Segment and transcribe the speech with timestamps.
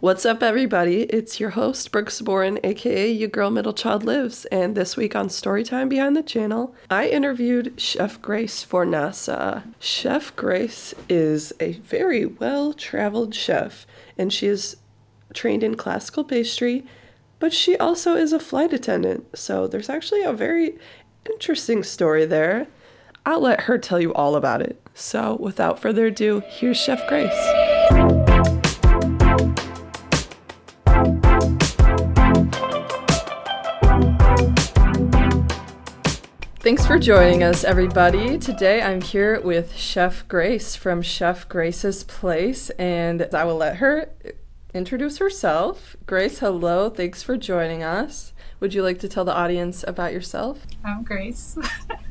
[0.00, 1.04] What's up, everybody?
[1.04, 5.28] It's your host, Brooke Cyboran, aka Your Girl Middle Child Lives, and this week on
[5.28, 9.62] Storytime Behind the Channel, I interviewed Chef Grace Fornasa.
[9.78, 13.86] Chef Grace is a very well traveled chef,
[14.18, 14.76] and she is
[15.32, 16.84] trained in classical pastry,
[17.38, 20.76] but she also is a flight attendant, so there's actually a very
[21.24, 22.66] interesting story there.
[23.24, 24.78] I'll let her tell you all about it.
[24.92, 28.25] So, without further ado, here's Chef Grace.
[36.66, 38.38] Thanks for joining us, everybody.
[38.38, 44.10] Today I'm here with Chef Grace from Chef Grace's Place, and I will let her
[44.74, 45.94] introduce herself.
[46.06, 46.90] Grace, hello.
[46.90, 48.32] Thanks for joining us.
[48.58, 50.66] Would you like to tell the audience about yourself?
[50.84, 51.56] I'm Grace.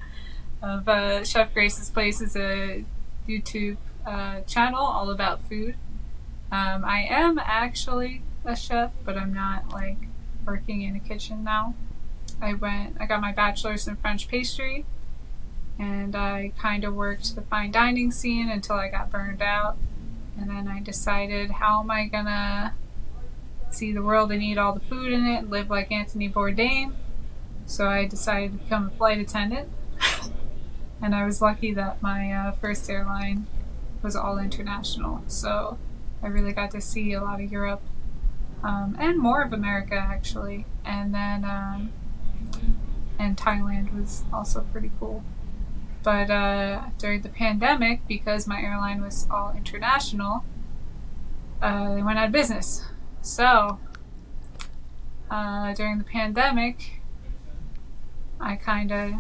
[0.64, 2.86] of uh, Chef Grace's Place is a
[3.28, 3.76] YouTube
[4.08, 5.76] uh, channel all about food.
[6.50, 9.98] Um, I am actually a chef, but I'm not like
[10.46, 11.76] working in a kitchen now.
[12.42, 14.86] I went, I got my bachelor's in French pastry,
[15.80, 19.78] and I kind of worked the fine dining scene until I got burned out.
[20.38, 22.74] And then I decided, how am I gonna
[23.72, 26.94] see the world and eat all the food in it, live like Anthony Bourdain?
[27.66, 29.70] So I decided to become a flight attendant.
[31.02, 33.48] and I was lucky that my uh, first airline
[34.02, 35.24] was all international.
[35.28, 35.78] So
[36.22, 37.82] I really got to see a lot of Europe
[38.64, 40.66] um, and more of America actually.
[40.84, 41.92] And then um,
[43.20, 45.24] and Thailand was also pretty cool.
[46.04, 50.44] But uh, during the pandemic, because my airline was all international,
[51.62, 52.86] uh, they went out of business.
[53.22, 53.80] So
[55.32, 57.02] uh, during the pandemic,
[58.40, 59.14] I kind of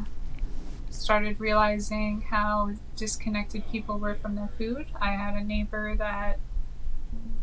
[0.90, 4.88] started realizing how disconnected people were from their food.
[5.00, 6.40] I had a neighbor that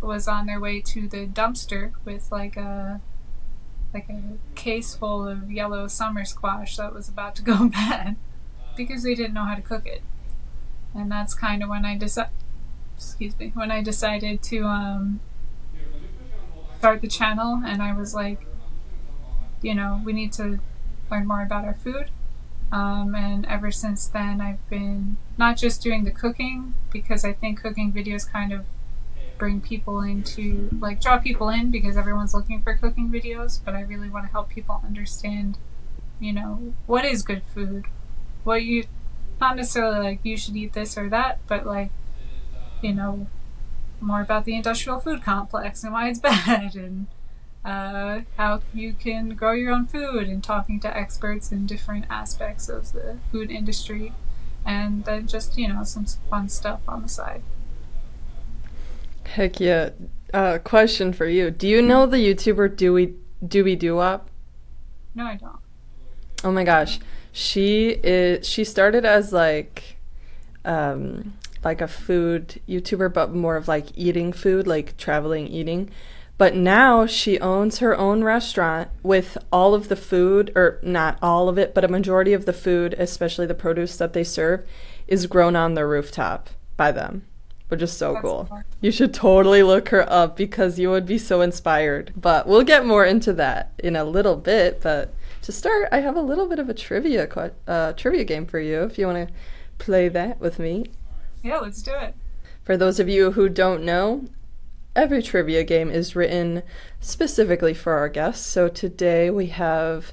[0.01, 3.01] was on their way to the dumpster with like a
[3.93, 4.21] like a
[4.55, 8.17] case full of yellow summer squash that was about to go bad
[8.77, 10.03] because they didn't know how to cook it.
[10.95, 12.33] And that's kind of when I decided,
[12.97, 15.21] excuse me, when I decided to um,
[16.79, 18.47] start the channel, and I was like,
[19.63, 20.59] you know, we need to
[21.11, 22.11] learn more about our food.
[22.71, 27.61] Um, and ever since then, I've been not just doing the cooking because I think
[27.61, 28.65] cooking videos kind of
[29.43, 33.81] bring people into like draw people in because everyone's looking for cooking videos but i
[33.81, 35.59] really want to help people understand
[36.23, 37.87] you know what is good food.
[38.45, 38.85] What you
[39.41, 41.91] not necessarily like you should eat this or that but like
[42.81, 43.27] you know
[44.01, 47.09] more about the industrial food complex and why it's bad and
[47.65, 52.69] uh, how you can grow your own food and talking to experts in different aspects
[52.69, 54.13] of the food industry.
[54.65, 57.43] And then just you know some fun stuff on the side
[59.27, 59.91] Heck yeah.
[60.33, 61.51] Uh, question for you.
[61.51, 63.15] Do you know the YouTuber Dewey
[63.47, 64.31] Dewey Doo-Wop?
[65.15, 65.59] No, I don't.
[66.45, 67.01] Oh my gosh.
[67.33, 69.97] She is she started as like
[70.65, 71.35] um
[71.65, 75.91] like a food YouTuber but more of like eating food, like traveling eating.
[76.39, 81.49] But now she owns her own restaurant with all of the food, or not all
[81.49, 84.67] of it, but a majority of the food, especially the produce that they serve,
[85.07, 87.23] is grown on the rooftop by them
[87.73, 88.47] which is so cool.
[88.51, 88.63] cool.
[88.83, 92.13] You should totally look her up because you would be so inspired.
[92.15, 94.83] But we'll get more into that in a little bit.
[94.83, 97.27] But to start, I have a little bit of a trivia
[97.67, 99.35] uh, trivia game for you if you want to
[99.79, 100.85] play that with me.
[101.43, 102.15] Yeah, let's do it.
[102.63, 104.27] For those of you who don't know,
[104.95, 106.65] every trivia game is written
[107.01, 108.45] specifically for our guests.
[108.45, 110.13] So today we have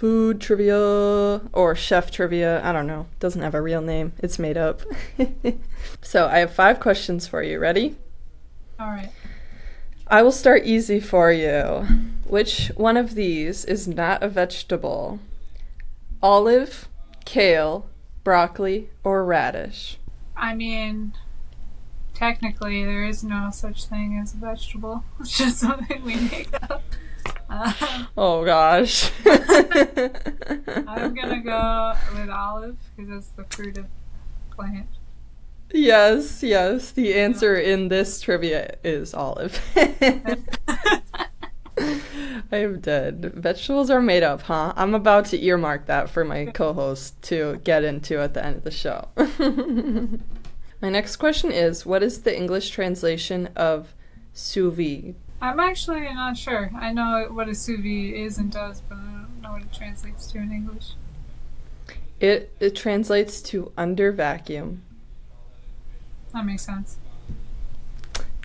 [0.00, 2.64] food trivia or chef trivia.
[2.64, 3.06] I don't know.
[3.18, 4.14] Doesn't have a real name.
[4.20, 4.80] It's made up.
[6.00, 7.58] so I have five questions for you.
[7.58, 7.96] Ready?
[8.78, 9.10] All right.
[10.06, 11.86] I will start easy for you.
[12.26, 15.18] Which one of these is not a vegetable?
[16.22, 16.88] Olive,
[17.26, 17.86] kale,
[18.24, 19.98] broccoli, or radish?
[20.34, 21.12] I mean,
[22.14, 25.04] technically, there is no such thing as a vegetable.
[25.20, 26.82] It's just something we make up.
[28.16, 29.10] oh gosh.
[29.26, 33.86] I'm gonna go with olive because that's the fruit of
[34.50, 34.86] plant.
[35.72, 36.90] Yes, yes.
[36.90, 39.60] The answer in this trivia is olive.
[42.52, 43.32] I am dead.
[43.34, 44.72] Vegetables are made up, huh?
[44.76, 48.56] I'm about to earmark that for my co host to get into at the end
[48.56, 49.08] of the show.
[50.80, 53.94] my next question is What is the English translation of
[54.32, 55.14] sous vide?
[55.40, 56.70] I'm actually not sure.
[56.74, 59.72] I know what a sous vide is and does, but I don't know what it
[59.72, 60.92] translates to in English.
[62.20, 64.82] It it translates to under vacuum.
[66.34, 66.98] That makes sense.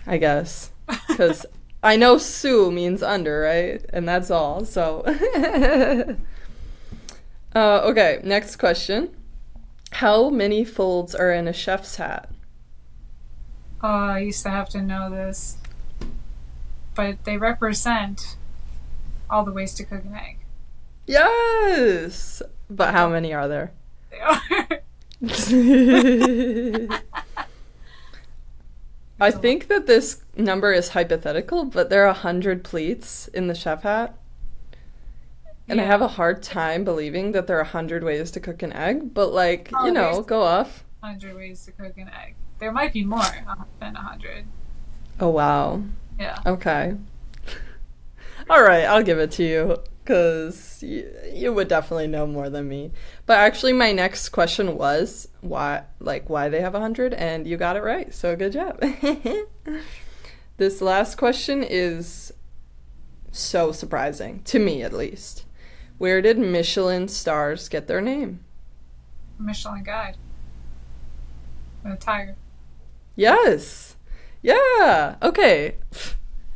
[0.06, 0.70] I guess
[1.08, 1.44] because
[1.82, 3.84] I know sous means under, right?
[3.92, 4.64] And that's all.
[4.64, 5.02] So,
[7.54, 9.10] uh, okay, next question.
[9.92, 12.30] How many folds are in a chef's hat?
[13.82, 15.58] Oh, I used to have to know this.
[16.96, 18.36] But they represent
[19.30, 20.38] all the ways to cook an egg.
[21.06, 22.42] Yes!
[22.68, 23.72] But how many are there?
[24.10, 24.80] They are.
[29.18, 33.54] I think that this number is hypothetical, but there are a hundred pleats in the
[33.54, 34.18] chef hat.
[35.68, 38.62] And I have a hard time believing that there are a hundred ways to cook
[38.62, 40.84] an egg, but like, Oh, you know, go off.
[41.00, 42.34] 100 ways to cook an egg.
[42.58, 44.46] There might be more uh, than 100.
[45.18, 45.82] Oh wow.
[46.18, 46.38] Yeah.
[46.46, 46.94] Okay.
[48.48, 52.68] All right, I'll give it to you because you, you would definitely know more than
[52.68, 52.92] me.
[53.26, 57.56] But actually, my next question was why, like, why they have a hundred, and you
[57.56, 58.14] got it right.
[58.14, 58.80] So good job.
[60.56, 62.32] this last question is
[63.32, 65.44] so surprising to me, at least.
[65.98, 68.44] Where did Michelin stars get their name?
[69.38, 70.16] Michelin Guide.
[71.84, 72.36] A tiger.
[73.16, 73.95] Yes.
[74.46, 75.16] Yeah.
[75.22, 75.74] Okay.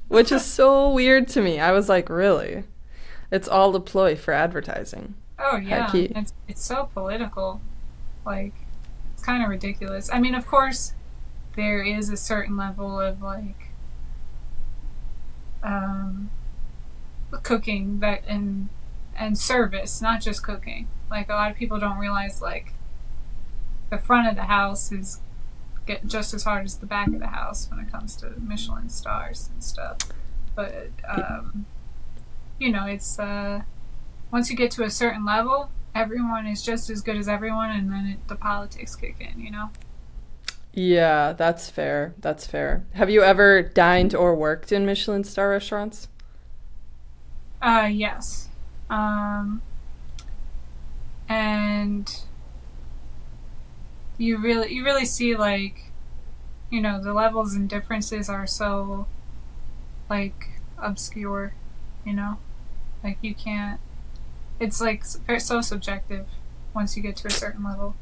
[0.07, 1.59] Which is so weird to me.
[1.59, 2.63] I was like, really?
[3.33, 5.15] It's all a ploy for advertising.
[5.41, 7.61] Oh yeah, it's it's so political.
[8.25, 8.53] Like
[9.13, 10.09] it's kind of ridiculous.
[10.13, 10.93] I mean, of course,
[11.57, 13.71] there is a certain level of like
[15.65, 16.31] um,
[17.43, 18.69] cooking that and
[19.17, 20.87] and service, not just cooking.
[21.11, 22.75] Like a lot of people don't realize like
[23.91, 25.21] the front of the house is
[25.91, 28.89] get just as hard as the back of the house when it comes to Michelin
[28.89, 29.99] stars and stuff.
[30.55, 31.67] But um,
[32.59, 33.63] you know, it's uh,
[34.31, 37.91] once you get to a certain level, everyone is just as good as everyone, and
[37.91, 39.41] then it, the politics kick in.
[39.41, 39.71] You know.
[40.73, 42.15] Yeah, that's fair.
[42.19, 42.85] That's fair.
[42.93, 46.07] Have you ever dined or worked in Michelin star restaurants?
[47.61, 48.49] Uh, yes.
[48.89, 49.63] Um,
[51.29, 52.23] and
[54.21, 55.91] you really, you really see like,
[56.69, 59.07] you know, the levels and differences are so,
[60.11, 61.55] like, obscure,
[62.05, 62.37] you know?
[63.03, 63.81] Like, you can't,
[64.61, 65.05] it's like
[65.39, 66.27] so subjective
[66.75, 67.97] once you get to a certain level.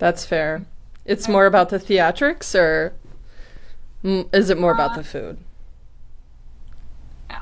[0.00, 0.66] That's fair.
[1.04, 2.94] It's more about the theatrics, or
[4.02, 5.38] is it more about the food?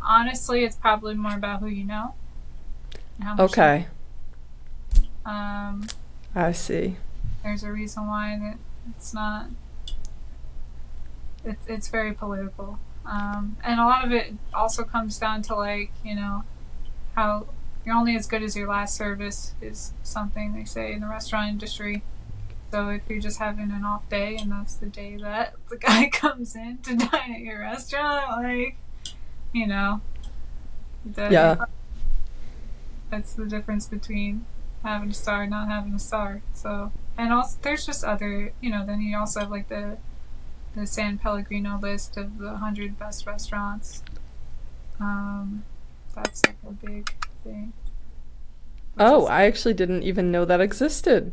[0.02, 2.14] Honestly, it's probably more about who you know.
[3.20, 3.86] you- Okay,
[5.24, 5.86] Um,
[6.34, 6.96] I see.
[7.42, 8.58] There's a reason why that
[8.96, 9.46] it's not
[11.44, 15.90] it's it's very political um, and a lot of it also comes down to like
[16.04, 16.44] you know
[17.14, 17.46] how
[17.84, 21.48] you're only as good as your last service is something they say in the restaurant
[21.48, 22.02] industry
[22.70, 26.08] so if you're just having an off day and that's the day that the guy
[26.08, 28.76] comes in to dine at your restaurant like
[29.52, 30.00] you know
[31.18, 31.56] Yeah.
[33.10, 34.46] that's the difference between
[34.84, 36.42] having a star and not having a star.
[36.54, 38.84] So, and also there's just other, you know.
[38.86, 39.98] Then you also have like the
[40.74, 44.02] the San Pellegrino list of the hundred best restaurants.
[45.00, 45.64] Um,
[46.14, 47.14] that's like a big
[47.44, 47.72] thing.
[48.98, 51.32] Oh, I actually didn't even know that existed.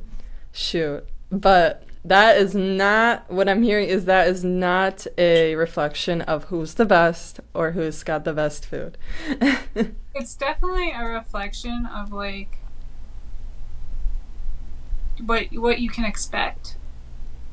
[0.52, 1.06] Shoot.
[1.32, 6.76] But that is not what I'm hearing is that is not a reflection of who's
[6.76, 8.98] the best or who's got the best food.
[10.16, 12.60] it's definitely a reflection of like
[15.26, 16.76] what what you can expect.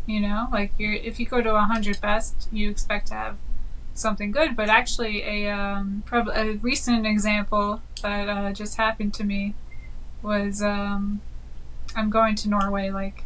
[0.06, 3.36] You know, like you're if you go to a hundred best, you expect to have
[3.94, 4.54] something good.
[4.56, 9.54] But actually, a um, prob- a recent example that uh, just happened to me
[10.22, 11.20] was um,
[11.94, 13.24] I'm going to Norway like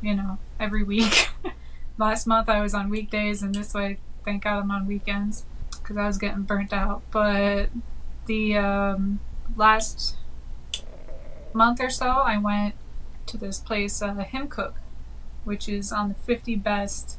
[0.00, 1.28] you know every week.
[1.98, 5.96] Last month I was on weekdays, and this way, thank God I'm on weekends because
[5.96, 7.02] I was getting burnt out.
[7.10, 7.68] But
[8.26, 9.20] the um,
[9.56, 10.16] last
[11.52, 12.74] month or so, I went
[13.32, 14.74] to this place, uh, Himkok,
[15.44, 17.18] which is on the 50 best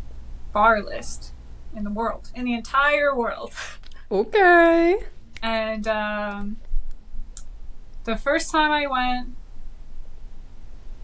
[0.54, 1.34] bar list
[1.76, 3.52] in the world, in the entire world.
[4.12, 4.98] okay.
[5.42, 6.58] And um,
[8.06, 9.36] the first time I went,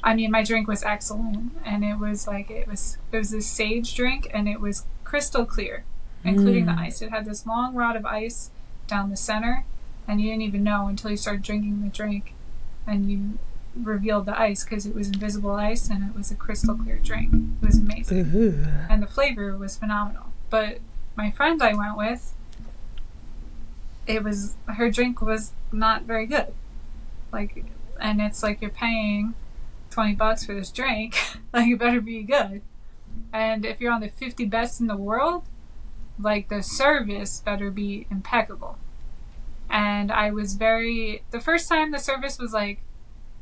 [0.01, 3.47] I mean, my drink was excellent, and it was like it was it was this
[3.47, 5.83] sage drink, and it was crystal clear,
[6.23, 6.79] including the Mm.
[6.79, 7.01] ice.
[7.01, 8.49] It had this long rod of ice
[8.87, 9.65] down the center,
[10.07, 12.33] and you didn't even know until you started drinking the drink,
[12.87, 13.39] and you
[13.83, 17.33] revealed the ice because it was invisible ice, and it was a crystal clear drink.
[17.33, 18.65] It was amazing Ooh.
[18.89, 20.27] and the flavor was phenomenal.
[20.49, 20.79] But
[21.15, 22.33] my friend I went with,
[24.07, 26.53] it was her drink was not very good.
[27.31, 27.65] Like,
[27.99, 29.33] and it's like you're paying
[29.91, 31.15] twenty bucks for this drink,
[31.53, 32.61] like it better be good.
[33.31, 35.43] And if you're on the fifty best in the world,
[36.19, 38.77] like the service better be impeccable.
[39.69, 42.79] And I was very the first time the service was like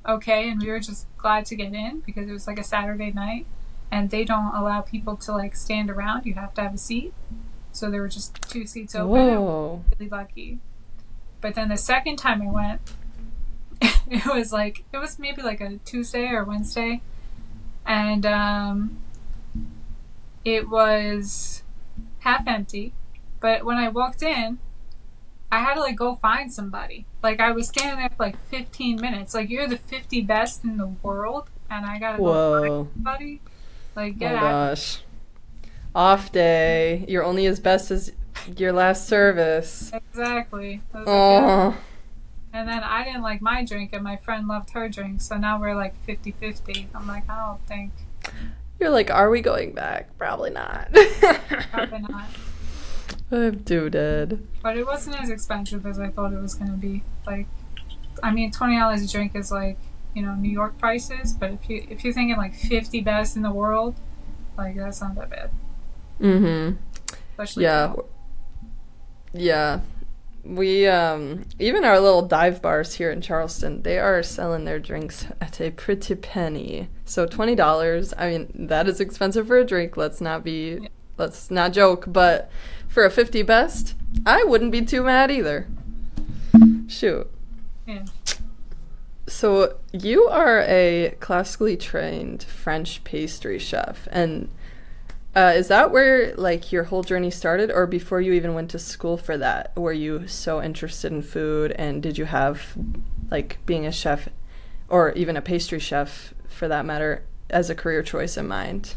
[0.06, 3.12] okay and we were just glad to get in because it was like a Saturday
[3.12, 3.46] night
[3.92, 6.26] and they don't allow people to like stand around.
[6.26, 7.14] You have to have a seat.
[7.72, 9.10] So there were just two seats open.
[9.10, 9.84] Whoa.
[9.98, 10.60] Really lucky.
[11.42, 12.82] But then the second time I went,
[14.10, 17.02] it was like it was maybe like a Tuesday or Wednesday,
[17.86, 18.98] and um,
[20.44, 21.64] it was
[22.20, 22.94] half empty.
[23.40, 24.58] But when I walked in,
[25.52, 27.06] I had to like go find somebody.
[27.28, 29.34] Like I was standing there for like 15 minutes.
[29.34, 32.62] Like you're the 50 best in the world, and I gotta go Whoa.
[32.86, 33.42] find somebody.
[33.98, 34.42] Like Oh get out.
[34.42, 35.02] gosh.
[35.94, 37.04] Off day.
[37.10, 38.14] You're only as best as
[38.56, 39.92] your last service.
[39.94, 40.82] Exactly.
[40.94, 41.08] Was like.
[41.10, 41.78] Oh.
[42.54, 45.20] And then I didn't like my drink, and my friend loved her drink.
[45.20, 46.88] So now we're like 50 50.
[46.96, 47.92] I'm like, I don't think.
[48.80, 50.18] You're like, are we going back?
[50.18, 50.94] Probably not.
[51.74, 52.28] Probably not.
[53.32, 54.48] I'm too dead.
[54.64, 57.04] But it wasn't as expensive as I thought it was going to be.
[57.26, 57.48] Like,
[58.24, 59.78] I mean, $20 a drink is like,
[60.16, 61.34] you know, New York prices.
[61.34, 63.96] But if, you, if you're thinking like 50 best in the world,
[64.58, 65.52] like, that's not that bad.
[66.22, 66.78] Mm-hmm.
[67.32, 67.94] Especially Yeah.
[67.96, 68.06] now.
[69.34, 69.80] Yeah.
[70.44, 75.26] We um even our little dive bars here in Charleston, they are selling their drinks
[75.42, 76.88] at a pretty penny.
[77.04, 79.98] So twenty dollars, I mean, that is expensive for a drink.
[79.98, 80.88] Let's not be Yeah.
[81.18, 82.50] Let's not joke, but
[82.88, 83.96] for a fifty best,
[84.26, 85.68] I wouldn't be too mad either.
[86.88, 87.30] Shoot.
[87.86, 88.06] Yeah.
[89.28, 94.50] So you are a classically trained French pastry chef, and
[95.36, 98.80] uh, is that where like your whole journey started, or before you even went to
[98.80, 99.78] school for that?
[99.78, 102.78] Were you so interested in food, and did you have
[103.30, 104.30] like being a chef,
[104.88, 108.96] or even a pastry chef for that matter, as a career choice in mind?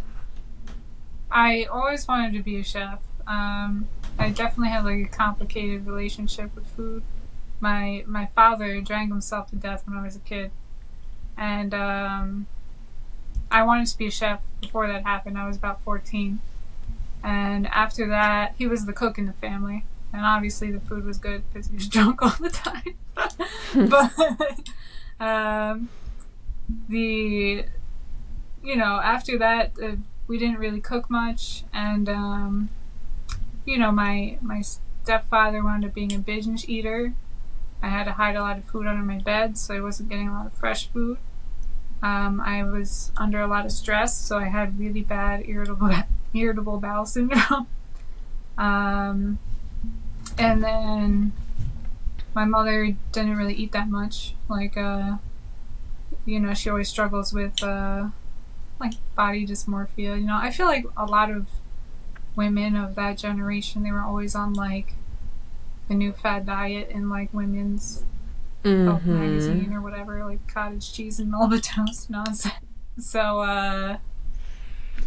[1.31, 3.01] I always wanted to be a chef.
[3.27, 7.03] Um, I definitely had like a complicated relationship with food.
[7.61, 10.51] My my father drank himself to death when I was a kid,
[11.37, 12.47] and um,
[13.51, 15.39] I wanted to be a chef before that happened.
[15.39, 16.41] I was about fourteen,
[17.23, 21.19] and after that, he was the cook in the family, and obviously the food was
[21.19, 22.97] good because he was drunk all the time.
[23.89, 25.89] but um,
[26.89, 27.67] the
[28.65, 29.73] you know after that.
[29.81, 29.97] Uh,
[30.31, 32.69] we didn't really cook much and um,
[33.67, 37.15] you know my my stepfather wound up being a binge eater.
[37.83, 40.29] I had to hide a lot of food under my bed so i wasn't getting
[40.29, 41.19] a lot of fresh food.
[42.01, 45.91] Um, i was under a lot of stress so i had really bad irritable
[46.35, 47.67] irritable bowel syndrome.
[48.59, 49.39] Um,
[50.37, 51.33] and then
[52.35, 54.35] my mother didn't really eat that much.
[54.51, 55.17] Like uh,
[56.27, 58.09] you know she always struggles with uh,
[58.81, 60.21] like body dysmorphia.
[60.21, 61.47] You know, I feel like a lot of
[62.37, 64.95] women of that generation, they were always on like
[65.89, 68.05] the new fad diet in like women's
[68.87, 69.13] Mm-hmm.
[69.13, 72.55] magazine or whatever, like cottage cheese and Melba toast nonsense.
[72.99, 73.99] So uh,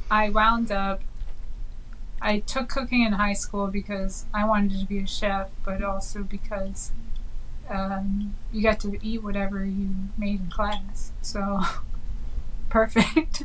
[0.10, 1.02] I wound up.
[2.22, 6.24] I took cooking in high school because I wanted to be a chef, but also
[6.24, 6.92] because
[7.70, 11.14] um, you got to eat whatever you made in class.
[11.22, 11.62] So
[12.70, 13.44] perfect.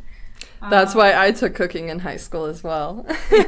[0.70, 3.06] That's Um, why I took cooking in high school as well.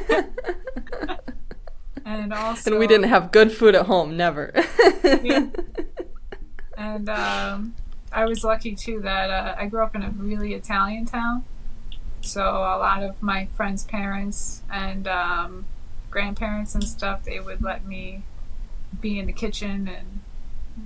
[2.04, 4.52] And also, and we didn't have good food at home, never.
[5.04, 5.46] Yeah.
[6.76, 7.74] And um,
[8.10, 11.44] I was lucky too that uh, I grew up in a really Italian town.
[12.22, 15.66] So a lot of my friends' parents and um,
[16.10, 18.22] grandparents and stuff, they would let me
[18.98, 20.20] be in the kitchen and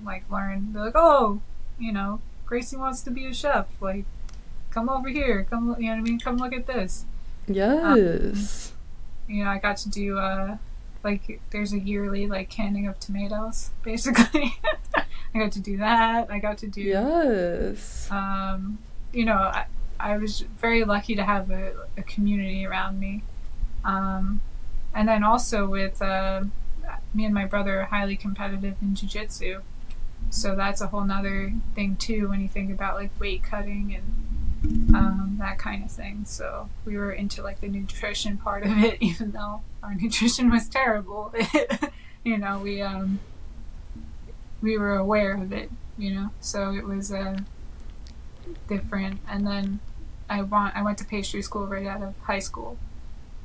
[0.05, 0.73] like learn.
[0.73, 1.41] They're like, oh,
[1.79, 3.69] you know, Gracie wants to be a chef.
[3.81, 4.05] Like,
[4.75, 5.45] come over here.
[5.49, 6.19] Come, you know what I mean?
[6.19, 7.05] Come look at this.
[7.47, 8.73] yes.
[9.29, 10.59] You know, I got to do uh,
[11.03, 14.57] like there's a yearly like canning of tomatoes, basically.
[15.35, 16.31] I got to do that.
[16.31, 18.09] I got to do Yes.
[18.11, 18.79] um,
[19.13, 19.67] you know, I,
[19.99, 23.23] I was very lucky to have a, a community around me.
[23.85, 24.41] Um,
[24.95, 26.45] and then also with uh,
[27.15, 29.61] me and my brother are highly competitive in jiu-jitsu.
[30.31, 34.05] So that's a whole nother thing too when you think about like weight cutting and
[34.95, 36.25] um, that kind of thing.
[36.27, 40.69] So we were into like the nutrition part of it, even though our nutrition was
[40.69, 41.35] terrible.
[42.25, 43.21] you know, we um,
[44.63, 45.71] we were aware of it.
[45.97, 47.39] You know, so it was uh,
[48.69, 49.21] different.
[49.29, 49.81] And then
[50.29, 52.79] I want I went to pastry school right out of high school,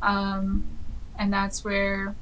[0.02, 0.66] um,
[1.18, 2.16] and that's where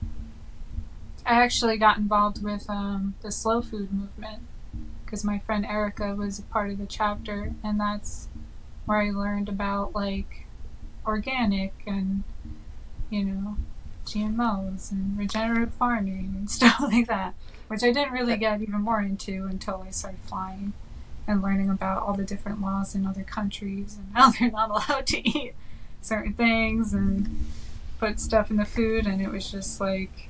[1.26, 4.44] I actually got involved with um, the slow food movement
[5.06, 8.28] because my friend Erica was a part of the chapter, and that's
[8.88, 10.46] where I learned about like
[11.06, 12.24] organic and
[13.12, 13.58] you know
[14.06, 17.36] GMOs and regenerative farming and stuff like that,
[17.68, 20.74] which I didn't really get even more into until I started flying
[21.28, 25.06] and learning about all the different laws in other countries and how they're not allowed
[25.08, 25.54] to eat
[26.02, 27.46] certain things and
[28.00, 29.06] put stuff in the food.
[29.06, 30.30] And it was just like,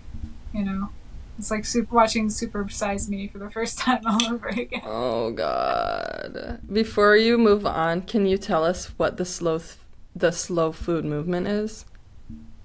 [0.54, 0.90] you know,
[1.38, 4.82] it's like super, watching Super Size Me for the first time all over again.
[4.86, 6.60] Oh God!
[6.72, 9.76] Before you move on, can you tell us what the slow th-
[10.16, 11.86] the slow food movement is?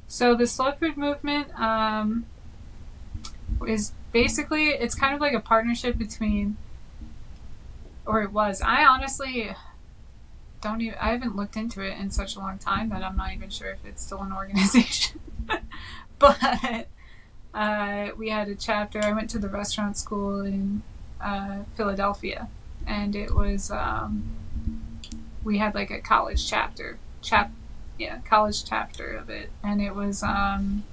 [0.08, 2.26] So the slow food movement um,
[3.66, 6.56] is basically it's kind of like a partnership between,
[8.06, 8.62] or it was.
[8.62, 9.54] I honestly
[10.62, 10.98] don't even.
[10.98, 13.70] I haven't looked into it in such a long time that I'm not even sure
[13.70, 15.20] if it's still an organization.
[16.18, 16.88] but
[17.54, 19.00] uh, we had a chapter.
[19.02, 20.82] I went to the restaurant school in
[21.20, 22.48] uh, Philadelphia,
[22.86, 24.24] and it was um,
[25.44, 27.50] we had like a college chapter, chap,
[27.98, 30.84] yeah, college chapter of it, and it was um,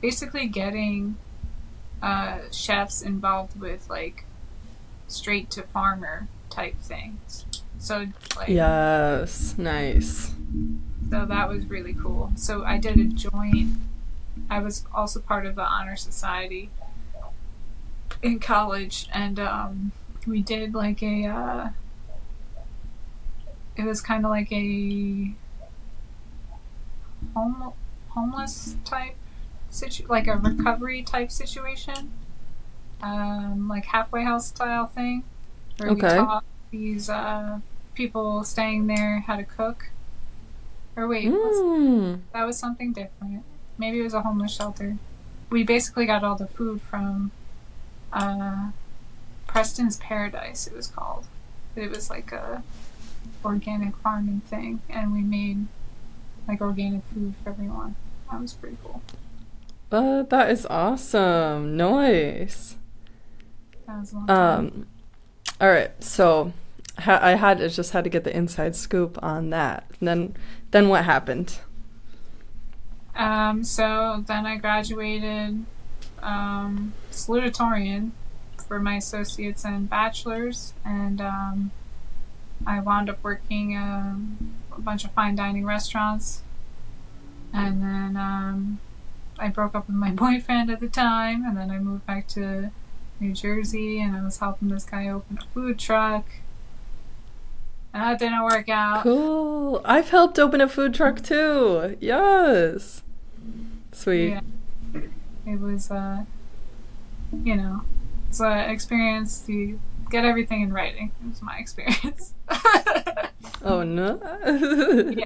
[0.00, 1.16] basically getting
[2.02, 4.24] uh, chefs involved with like
[5.08, 7.44] straight to farmer type things.
[7.78, 8.06] So
[8.36, 10.32] like Yes, nice.
[11.10, 12.32] so that was really cool.
[12.36, 13.70] So I did a joint.
[14.50, 16.70] I was also part of the honor society
[18.22, 19.92] in college, and um,
[20.26, 21.26] we did like a.
[21.26, 21.68] Uh,
[23.76, 25.32] it was kind of like a
[27.34, 27.72] home
[28.08, 29.14] homeless type
[29.70, 32.10] situ like a recovery type situation,
[33.02, 35.22] um, like halfway house style thing,
[35.78, 37.60] where we taught these uh,
[37.94, 39.90] people staying there how to cook.
[40.96, 42.20] Or wait, Mm.
[42.32, 43.44] that was something different.
[43.80, 44.98] Maybe it was a homeless shelter.
[45.48, 47.30] We basically got all the food from
[48.12, 48.72] uh,
[49.46, 50.66] Preston's Paradise.
[50.66, 51.24] It was called.
[51.74, 52.62] It was like a
[53.42, 55.66] organic farming thing, and we made
[56.46, 57.96] like organic food for everyone.
[58.30, 59.00] That was pretty cool.
[59.90, 61.74] Uh, that is awesome.
[61.74, 62.76] Nice.
[63.86, 64.36] That was a long time.
[64.38, 64.86] Um,
[65.58, 66.04] all right.
[66.04, 66.52] So,
[66.98, 69.84] ha- I had I just had to get the inside scoop on that.
[69.98, 70.36] And then,
[70.70, 71.60] then what happened?
[73.20, 75.66] Um, so then I graduated
[76.22, 78.12] um, salutatorian
[78.66, 81.70] for my associates and bachelors, and um,
[82.66, 86.42] I wound up working um, a bunch of fine dining restaurants.
[87.52, 88.80] And then um,
[89.38, 92.70] I broke up with my boyfriend at the time, and then I moved back to
[93.20, 96.24] New Jersey, and I was helping this guy open a food truck.
[97.92, 99.02] And that didn't work out.
[99.02, 99.82] Cool.
[99.84, 101.98] I've helped open a food truck too.
[102.00, 103.02] Yes.
[103.92, 104.30] Sweet.
[104.30, 104.40] Yeah.
[105.46, 106.24] It was, uh,
[107.44, 107.82] you know,
[108.28, 109.40] it's an experience.
[109.46, 109.78] to
[110.10, 111.12] get everything in writing.
[111.24, 112.34] It was my experience.
[113.64, 114.20] Oh no.
[115.16, 115.24] Yeah.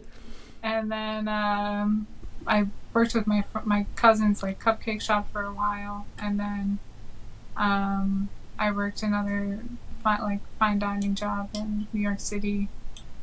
[0.63, 2.07] and then um,
[2.47, 6.79] I worked with my fr- my cousin's like cupcake shop for a while, and then
[7.57, 9.61] um, I worked another
[10.03, 12.69] fi- like fine dining job in New York City,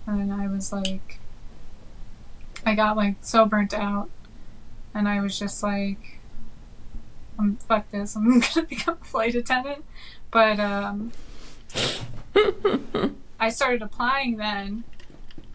[0.07, 1.19] and then I was like,
[2.65, 4.09] I got like so burnt out,
[4.93, 6.19] and I was just like,
[7.37, 9.83] um, fuck this, I'm gonna become a flight attendant,
[10.29, 11.11] but um,
[13.39, 14.83] I started applying then,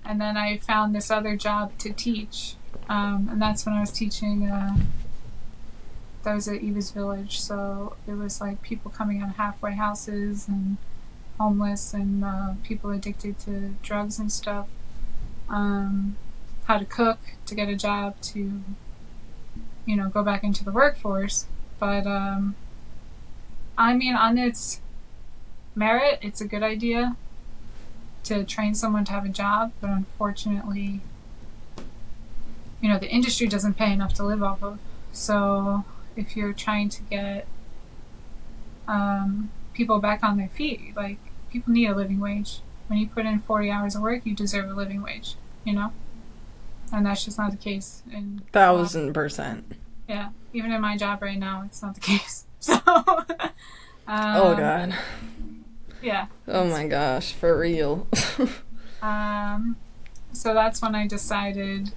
[0.05, 2.57] and then I found this other job to teach,
[2.89, 4.49] um, and that's when I was teaching.
[4.49, 4.77] Uh,
[6.23, 10.49] that was at Eva's Village, so it was like people coming out of halfway houses
[10.49, 10.77] and
[11.39, 14.67] homeless and uh, people addicted to drugs and stuff.
[15.49, 16.17] Um,
[16.65, 18.63] how to cook to get a job to,
[19.87, 21.47] you know, go back into the workforce.
[21.79, 22.57] But um,
[23.79, 24.81] I mean, on its
[25.75, 27.17] merit, it's a good idea
[28.25, 31.01] to train someone to have a job, but unfortunately,
[32.81, 34.79] you know, the industry doesn't pay enough to live off of.
[35.13, 35.85] So
[36.17, 37.47] if you're trying to get
[38.89, 41.19] um, people back on their feet, like
[41.51, 42.61] people need a living wage.
[42.89, 45.93] When you put in 40 hours of work, you deserve a living wage, you know?
[46.93, 48.03] And that's just not the case.
[48.13, 49.73] And Thousand percent.
[50.09, 52.45] yeah, even in my job right now, it's not the case.
[52.61, 53.27] So, um,
[54.07, 54.95] Oh god.
[56.03, 56.27] yeah.
[56.49, 58.07] Oh my gosh, for real.
[59.03, 59.77] Um,
[60.33, 61.93] so that's when I decided.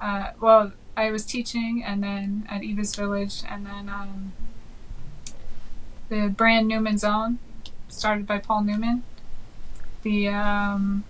[0.00, 4.32] Uh, well, I was teaching, and then at Eva's Village, and then um,
[6.08, 7.38] the brand Newman's Own,
[7.88, 9.04] started by Paul Newman.
[10.02, 11.04] The um,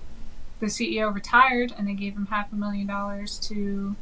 [0.60, 3.96] the CEO retired, and they gave him half a million dollars to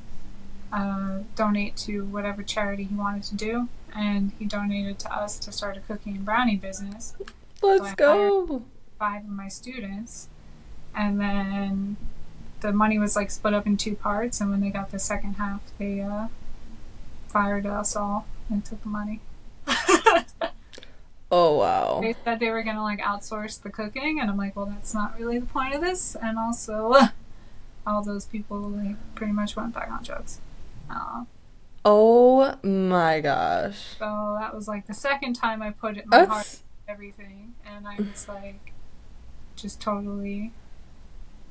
[0.72, 5.52] uh, donate to whatever charity he wanted to do, and he donated to us to
[5.52, 7.14] start a cookie and brownie business
[7.62, 8.62] Let's go.
[8.98, 10.28] five of my students
[10.94, 11.96] and then
[12.60, 15.34] the money was like split up in two parts and when they got the second
[15.34, 16.28] half they uh
[17.28, 19.20] fired us all and took the money.
[21.30, 22.00] Oh wow.
[22.00, 25.18] They said they were gonna like outsource the cooking, and I'm like, well, that's not
[25.18, 26.16] really the point of this.
[26.20, 26.94] And also,
[27.86, 30.40] all those people like pretty much went back on drugs.
[30.90, 31.24] Uh,
[31.84, 33.96] Oh my gosh.
[33.98, 36.92] so that was like the second time I put it in my heart That's into
[36.92, 38.72] everything, and I was like,
[39.56, 40.52] just totally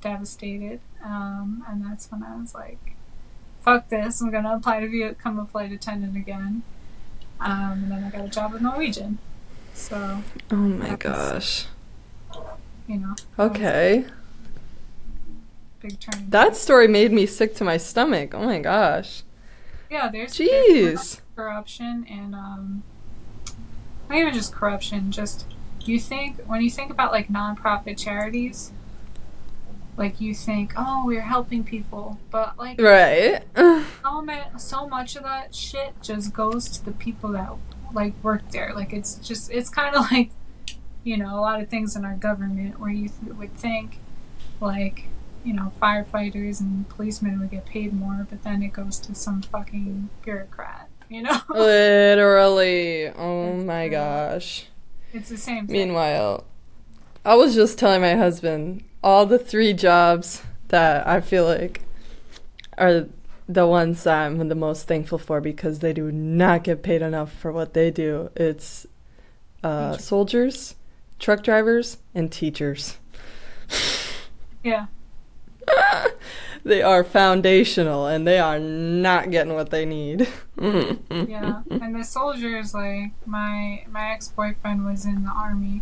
[0.01, 0.79] devastated.
[1.03, 2.95] Um, and that's when I was like,
[3.61, 6.63] fuck this, I'm gonna apply to become a flight attendant again.
[7.39, 9.19] Um, and then I got a job with Norwegian.
[9.77, 11.67] So oh my gosh.
[12.87, 14.05] you know, that was a Okay.
[15.81, 16.29] big turn.
[16.29, 18.33] That story made me sick to my stomach.
[18.33, 19.23] Oh my gosh.
[19.89, 22.83] Yeah, there's, there's corruption and um,
[24.09, 25.11] not even just corruption.
[25.11, 25.45] Just
[25.85, 28.71] you think when you think about like nonprofit charities,
[29.95, 33.43] like you think, oh, we're helping people, but like Right.
[33.55, 33.85] so,
[34.57, 37.51] so much of that shit just goes to the people that
[37.93, 38.73] like work there.
[38.75, 40.31] Like it's just it's kind of like
[41.03, 43.99] you know a lot of things in our government where you th- would think
[44.59, 45.05] like
[45.43, 49.41] you know firefighters and policemen would get paid more, but then it goes to some
[49.41, 50.89] fucking bureaucrat.
[51.09, 53.07] You know, Literally.
[53.09, 54.65] Oh It's my gosh.
[55.13, 55.73] it's the same thing.
[55.73, 56.43] Meanwhile,
[57.23, 61.81] I was just telling my husband all the three jobs that I feel like
[62.77, 63.07] are
[63.47, 67.51] the ones I'm the most thankful for because they do not get paid enough for
[67.51, 68.29] what they do.
[68.35, 68.85] It's
[69.63, 70.75] uh, soldiers,
[71.19, 72.97] truck drivers, and teachers.
[74.63, 74.87] Yeah,
[76.63, 80.27] they are foundational and they are not getting what they need.
[80.59, 81.61] yeah.
[81.69, 85.81] And the soldiers, like my my ex boyfriend was in the army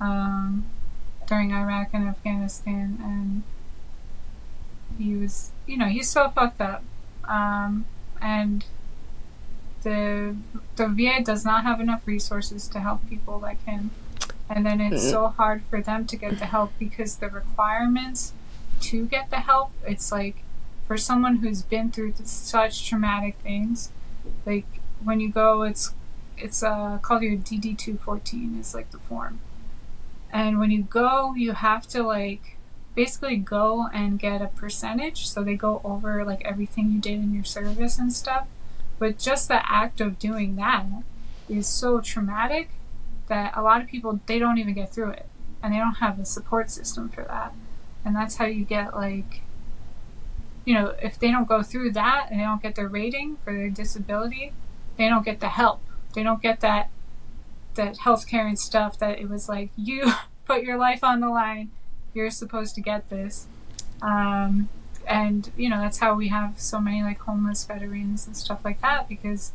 [0.00, 0.66] um,
[1.26, 3.42] during Iraq and Afghanistan, and
[4.98, 6.82] he was, you know, he's so fucked up.
[7.24, 7.84] Um,
[8.20, 8.64] and
[9.82, 10.36] the
[10.76, 13.90] the VA does not have enough resources to help people like him.
[14.48, 18.32] And then it's so hard for them to get the help because the requirements
[18.80, 20.42] to get the help, it's like
[20.86, 23.92] for someone who's been through such traumatic things,
[24.44, 24.66] like
[25.04, 25.94] when you go, it's
[26.36, 29.38] it's uh, called your DD two fourteen is like the form,
[30.32, 32.56] and when you go, you have to like
[32.94, 35.28] basically go and get a percentage.
[35.28, 38.46] So they go over like everything you did in your service and stuff.
[38.98, 40.84] But just the act of doing that
[41.48, 42.70] is so traumatic
[43.28, 45.26] that a lot of people they don't even get through it,
[45.62, 47.54] and they don't have a support system for that.
[48.04, 49.42] And that's how you get like
[50.64, 53.52] you know, if they don't go through that and they don't get their rating for
[53.52, 54.52] their disability,
[54.96, 55.80] they don't get the help.
[56.14, 56.90] They don't get that
[57.74, 60.12] that healthcare and stuff that it was like you
[60.44, 61.70] put your life on the line.
[62.14, 63.46] You're supposed to get this.
[64.02, 64.68] Um,
[65.06, 68.80] and you know that's how we have so many like homeless veterans and stuff like
[68.82, 69.52] that because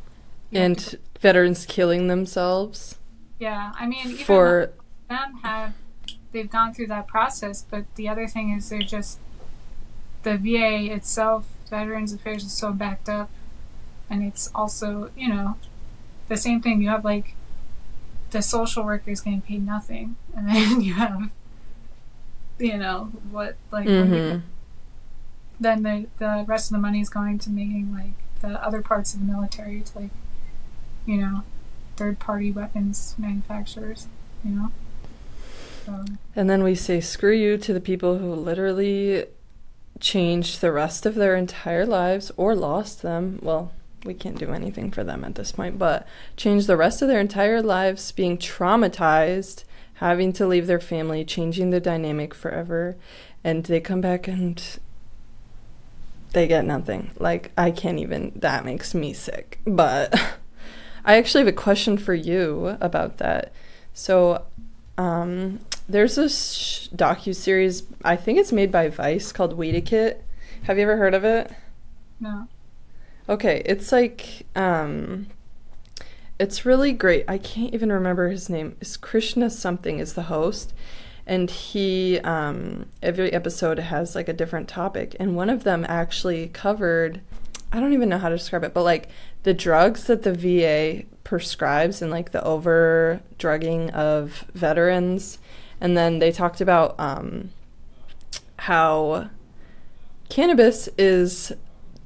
[0.49, 2.95] you have to- and veterans killing themselves
[3.39, 4.71] yeah, I mean even for
[5.09, 5.73] them have
[6.31, 9.19] they've gone through that process, but the other thing is they're just
[10.23, 13.29] the VA itself, Veterans Affairs is so backed up,
[14.09, 15.57] and it's also you know
[16.27, 16.81] the same thing.
[16.81, 17.35] You have like
[18.31, 21.31] the social workers getting paid nothing, and then you have
[22.59, 24.41] you know what like Mhm.
[25.59, 29.13] then the the rest of the money is going to making like the other parts
[29.13, 30.11] of the military to like
[31.05, 31.43] you know
[31.97, 34.07] third party weapons manufacturers
[34.43, 34.71] you know
[35.85, 36.03] so
[36.35, 39.25] And then we say screw you to the people who literally
[39.99, 43.39] changed the rest of their entire lives or lost them.
[43.41, 43.71] Well,
[44.03, 47.19] we can't do anything for them at this point, but changed the rest of their
[47.19, 49.63] entire lives being traumatized,
[49.95, 52.95] having to leave their family, changing the dynamic forever,
[53.43, 54.79] and they come back and
[56.33, 57.11] they get nothing.
[57.17, 59.59] Like I can't even that makes me sick.
[59.65, 60.13] But
[61.05, 63.53] I actually have a question for you about that.
[63.93, 64.45] So
[64.97, 67.83] um, there's this docu series.
[68.03, 70.17] I think it's made by Vice called Weediquette.
[70.63, 71.51] Have you ever heard of it?
[72.19, 72.47] no
[73.27, 75.27] Okay, it's like um,
[76.37, 77.25] it's really great.
[77.27, 78.75] I can't even remember his name.
[78.81, 80.73] Is Krishna something is the host,
[81.25, 86.47] and he um, every episode has like a different topic, and one of them actually
[86.49, 87.21] covered.
[87.71, 89.09] I don't even know how to describe it, but like
[89.43, 95.39] the drugs that the VA prescribes and like the over drugging of veterans,
[95.79, 97.51] and then they talked about um,
[98.59, 99.29] how
[100.27, 101.53] cannabis is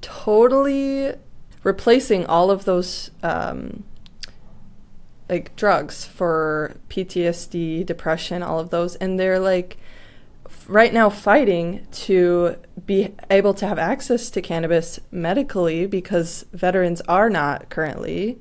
[0.01, 1.13] totally
[1.63, 3.83] replacing all of those um,
[5.29, 9.77] like drugs for PTSD, depression, all of those, and they're like
[10.67, 17.29] right now fighting to be able to have access to cannabis medically because veterans are
[17.29, 18.39] not currently.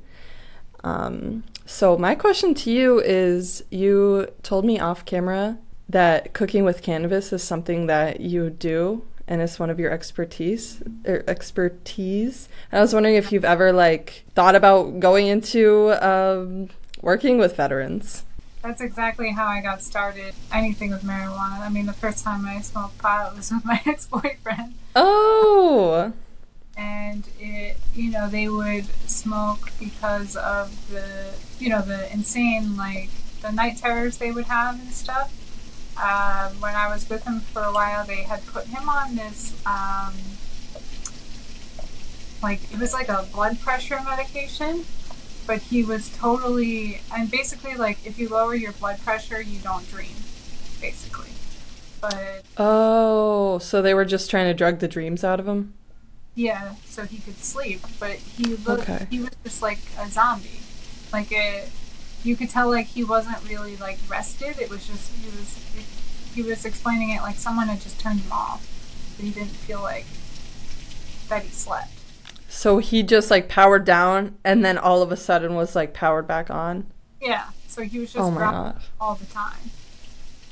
[0.82, 6.82] Um, so, my question to you is you told me off camera that cooking with
[6.82, 12.48] cannabis is something that you do and it's one of your expertise er, expertise.
[12.72, 16.70] I was wondering if you've ever like thought about going into um,
[17.02, 18.24] working with veterans.
[18.62, 20.34] That's exactly how I got started.
[20.52, 21.60] Anything with marijuana.
[21.60, 24.74] I mean, the first time I smoked pot was with my ex boyfriend.
[24.96, 26.12] Oh.
[26.76, 33.10] And it, you know, they would smoke because of the, you know, the insane like
[33.42, 35.32] the night terrors they would have and stuff.
[35.96, 39.52] Um, when I was with him for a while, they had put him on this,
[39.66, 40.14] um,
[42.40, 44.84] like it was like a blood pressure medication
[45.48, 49.88] but he was totally and basically like if you lower your blood pressure you don't
[49.90, 50.14] dream
[50.80, 51.30] basically.
[52.00, 55.72] But oh so they were just trying to drug the dreams out of him?
[56.36, 59.06] Yeah so he could sleep but he looked okay.
[59.10, 60.60] he was just like a zombie.
[61.12, 61.70] Like it
[62.22, 64.60] you could tell like he wasn't really like rested.
[64.60, 65.58] It was just he was
[66.34, 68.64] he was explaining it like someone had just turned him off
[69.16, 70.06] but he didn't feel like
[71.28, 71.97] that he slept
[72.58, 76.26] so he just like powered down and then all of a sudden was like powered
[76.26, 76.88] back on.
[77.22, 77.50] Yeah.
[77.68, 78.82] So he was just oh my God.
[79.00, 79.70] all the time.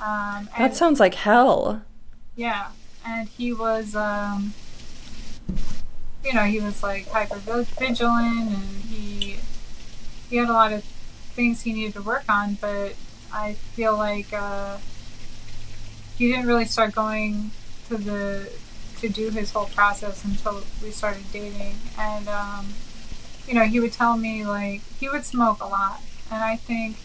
[0.00, 1.82] Um, that sounds like hell.
[2.36, 2.68] Yeah,
[3.04, 4.54] and he was, um,
[6.24, 9.38] you know, he was like hyper vigilant, and he
[10.30, 12.54] he had a lot of things he needed to work on.
[12.60, 12.94] But
[13.32, 14.76] I feel like uh,
[16.16, 17.50] he didn't really start going
[17.88, 18.48] to the
[19.00, 21.76] to do his whole process until we started dating.
[21.98, 22.66] And, um,
[23.46, 26.00] you know, he would tell me, like, he would smoke a lot.
[26.30, 26.96] And I think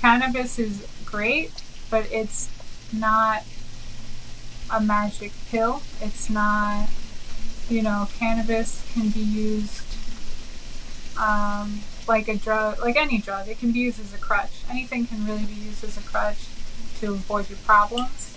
[0.00, 1.52] cannabis is great,
[1.90, 2.50] but it's
[2.92, 3.44] not
[4.72, 5.82] a magic pill.
[6.00, 6.88] It's not,
[7.68, 9.82] you know, cannabis can be used
[11.18, 13.48] um, like a drug, like any drug.
[13.48, 14.52] It can be used as a crutch.
[14.70, 16.46] Anything can really be used as a crutch
[17.00, 18.35] to avoid your problems.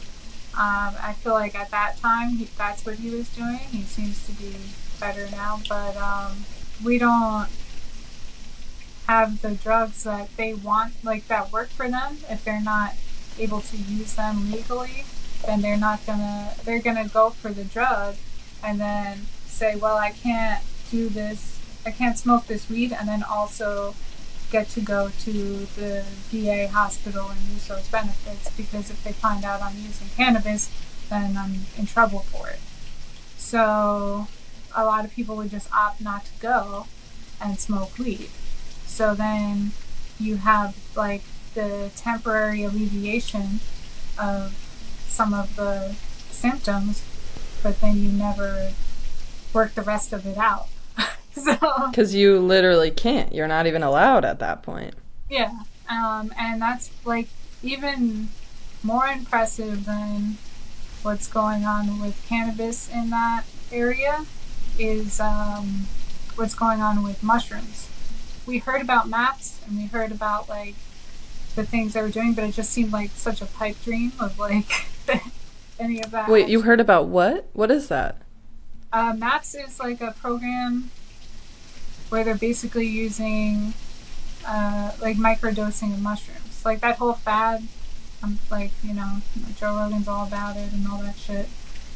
[0.55, 3.59] Um, I feel like at that time he, that's what he was doing.
[3.71, 4.55] He seems to be
[4.99, 6.43] better now, but um,
[6.83, 7.47] we don't
[9.07, 12.17] have the drugs that they want, like that work for them.
[12.29, 12.95] If they're not
[13.37, 15.05] able to use them legally,
[15.45, 16.53] then they're not gonna.
[16.65, 18.15] They're gonna go for the drug,
[18.63, 21.57] and then say, "Well, I can't do this.
[21.85, 23.95] I can't smoke this weed," and then also
[24.51, 25.31] get to go to
[25.75, 30.69] the VA hospital and use those benefits because if they find out I'm using cannabis,
[31.09, 32.59] then I'm in trouble for it.
[33.37, 34.27] So
[34.75, 36.87] a lot of people would just opt not to go
[37.41, 38.29] and smoke weed.
[38.85, 39.71] So then
[40.19, 43.59] you have like the temporary alleviation
[44.17, 44.53] of
[45.07, 45.95] some of the
[46.31, 47.03] symptoms,
[47.63, 48.73] but then you never
[49.53, 50.67] work the rest of it out.
[51.43, 53.33] so because you literally can't.
[53.33, 54.93] You're not even allowed at that point.
[55.29, 55.51] Yeah,
[55.89, 57.27] um, and that's like
[57.61, 58.29] even
[58.83, 60.37] more impressive than
[61.01, 64.25] what's going on with cannabis in that area
[64.77, 65.87] is um,
[66.35, 67.89] what's going on with mushrooms.
[68.45, 70.75] We heard about MAPS and we heard about like
[71.55, 74.39] the things they were doing, but it just seemed like such a pipe dream of
[74.39, 74.71] like
[75.79, 76.29] any of that.
[76.29, 77.49] Wait, you heard about what?
[77.53, 78.21] What is that?
[78.91, 80.89] Uh, MAPS is like a program
[82.09, 83.73] where they're basically using
[84.45, 86.65] uh, like microdosing of mushrooms.
[86.65, 87.67] Like that whole fad,
[88.21, 89.17] um, like you know,
[89.55, 91.47] Joe Rogan's all about it and all that shit.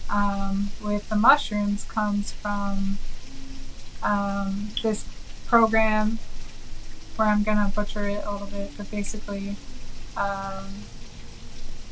[0.09, 2.97] Um, with the mushrooms comes from
[4.03, 5.05] um, this
[5.47, 6.19] program
[7.15, 9.55] where I'm gonna butcher it a little bit, but basically,
[10.17, 10.67] um,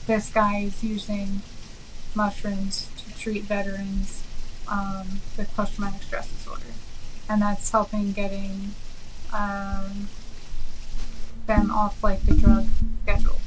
[0.07, 1.41] this guy is using
[2.15, 4.23] mushrooms to treat veterans
[4.67, 6.40] um, with post traumatic stress
[7.31, 8.73] and that's helping getting
[9.31, 10.09] um,
[11.45, 12.67] them off like the drug
[13.03, 13.39] schedule.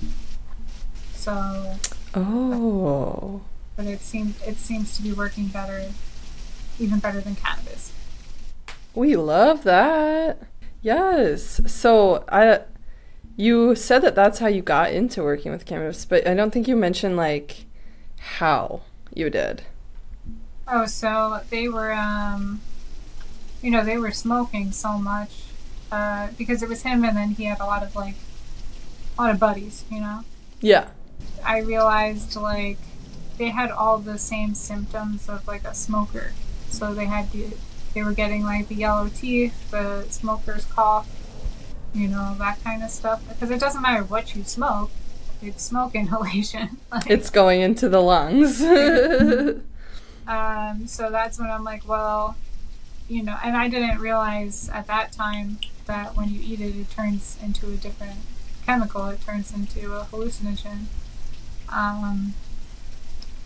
[1.15, 1.77] So.
[2.15, 3.43] Oh.
[3.77, 5.91] But it seems it seems to be working better,
[6.79, 7.93] even better than cannabis.
[8.95, 10.39] We love that.
[10.81, 11.61] Yes.
[11.67, 12.61] So I,
[13.37, 16.69] you said that that's how you got into working with cannabis, but I don't think
[16.69, 17.67] you mentioned like
[18.17, 18.81] how
[19.13, 19.63] you did.
[20.67, 22.63] Oh, so they were um
[23.65, 25.45] you know, they were smoking so much
[25.91, 28.15] uh, because it was him, and then he had a lot of like
[29.17, 30.21] a lot of buddies, you know.
[30.61, 30.89] Yeah.
[31.43, 32.77] I realized like
[33.39, 36.33] they had all the same symptoms of like a smoker,
[36.69, 37.57] so they had the
[37.95, 41.09] they were getting like the yellow teeth, the smoker's cough,
[41.95, 43.27] you know, that kind of stuff.
[43.29, 44.91] Because it doesn't matter what you smoke,
[45.41, 46.77] it's smoke inhalation.
[46.93, 48.63] like, It's going into the lungs.
[50.27, 52.35] Um, so that's when I'm like, well,
[53.09, 56.91] you know, and I didn't realize at that time that when you eat it, it
[56.91, 58.21] turns into a different
[58.65, 59.07] chemical.
[59.09, 60.87] It turns into a hallucinogen.
[61.69, 62.35] Um,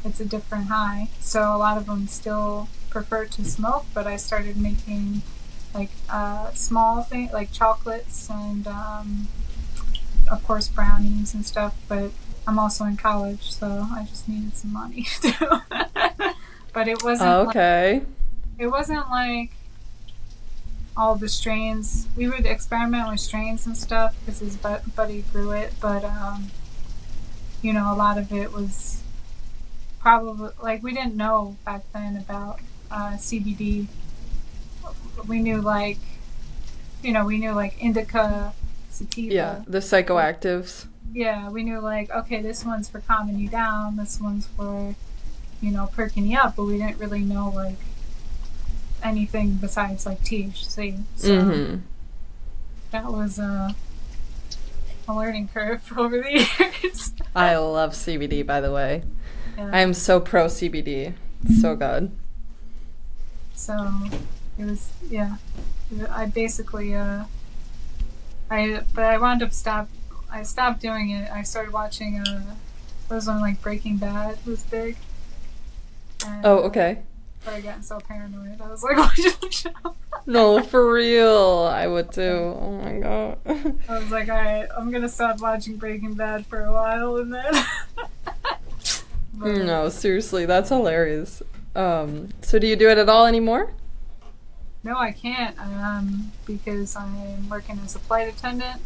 [0.05, 1.09] it's a different high.
[1.21, 5.23] So a lot of them still prefer to smoke, but I started making
[5.75, 9.29] like uh, small things like chocolates and um,
[10.31, 11.77] of course brownies and stuff.
[11.89, 12.13] But
[12.47, 15.07] I'm also in college, so I just needed some money
[16.73, 18.03] but it wasn't like, okay.
[18.59, 19.51] It wasn't like
[20.97, 22.09] all the strains.
[22.17, 26.51] We would experiment with strains and stuff because his bu- buddy grew it, but um,
[27.63, 29.03] you know, a lot of it was
[30.01, 33.87] probably like we didn't know back then about uh, CBD.
[35.27, 35.99] We knew like,
[37.03, 38.53] you know, we knew like indica,
[38.91, 39.35] sativa.
[39.35, 40.87] Yeah, the psychoactives.
[41.13, 44.95] Yeah, we knew like, okay, this one's for calming you down, this one's for,
[45.61, 47.79] you know, perking you up, but we didn't really know like
[49.03, 51.03] anything besides like THC.
[51.17, 51.81] So Mhm.
[52.91, 53.73] that was uh,
[55.07, 57.13] a learning curve over the years.
[57.35, 59.03] I love CBD, by the way.
[59.57, 59.71] Yeah.
[59.73, 61.15] I am so pro CBD.
[61.45, 62.11] It's so good.
[63.55, 63.75] So
[64.59, 65.37] it was yeah.
[66.11, 67.25] I basically uh
[68.51, 69.89] I but I wound up stop
[70.31, 71.31] I stopped doing it.
[71.33, 72.55] I started watching uh
[73.11, 74.97] it was when like Breaking Bad was big.
[76.27, 76.67] And, Oh, uh,
[77.43, 77.51] okay.
[77.51, 78.61] Started getting so paranoid.
[78.61, 79.95] I was like watching the show.
[80.27, 81.69] No, for real.
[81.73, 82.23] I would too.
[82.23, 83.39] Oh my god.
[83.89, 87.65] I was like, alright, I'm gonna stop watching Breaking Bad for a while and then
[89.67, 91.43] no, seriously, that's hilarious.
[91.75, 93.73] Um, so do you do it at all anymore?
[94.83, 98.81] No, I can't, um, because I'm working as a flight attendant.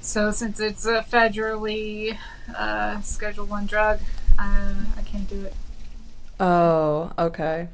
[0.00, 2.16] So since it's a federally
[2.56, 4.00] uh, Schedule One drug,
[4.38, 5.54] uh, I can't do it.
[6.40, 7.68] Oh, okay.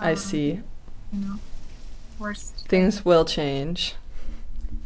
[0.00, 0.60] I Um, see.
[1.12, 1.38] You know,
[2.18, 2.66] worst.
[2.68, 3.94] Things will change.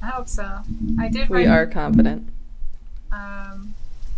[0.03, 0.61] I hope so.
[0.99, 1.29] I did.
[1.29, 2.29] We are confident.
[3.13, 3.75] um,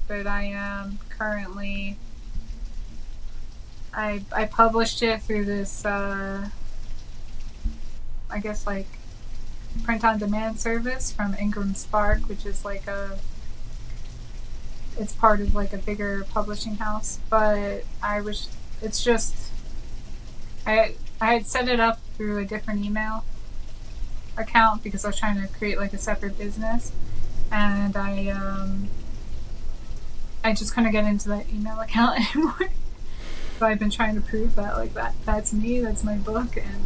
[0.09, 1.97] but I am currently.
[3.95, 5.85] I I published it through this.
[5.85, 6.49] Uh,
[8.31, 8.87] I guess like
[9.85, 13.19] print on demand service from Ingram Spark, which is like a.
[14.99, 18.49] It's part of like a bigger publishing house, but I was.
[18.83, 19.35] It's just.
[20.67, 23.25] I I had set it up through a different email
[24.37, 26.93] account because I was trying to create like a separate business
[27.51, 28.89] and I um
[30.43, 32.71] I just couldn't get into that email account anymore.
[33.59, 36.85] so I've been trying to prove that like that that's me, that's my book and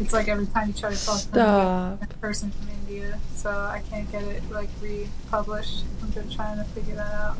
[0.00, 3.80] it's like every time you try to talk to a person from India, so I
[3.88, 5.84] can't get it like republished.
[6.02, 7.36] I'm just trying to figure that out.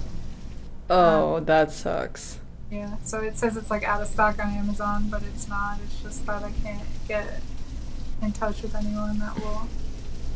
[0.89, 2.39] Oh, that sucks.
[2.75, 5.79] Yeah, so it says it's like out of stock on Amazon, but it's not.
[5.85, 7.41] It's just that I can't get
[8.21, 9.69] in touch with anyone that will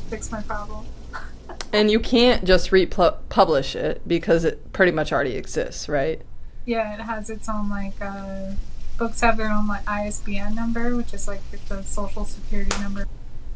[0.09, 0.87] fix my problem.
[1.71, 6.23] And you can't just republish it because it pretty much already exists, right?
[6.65, 8.53] Yeah, it has its own like uh,
[8.97, 13.07] books have their own like ISBN number, which is like the social security number,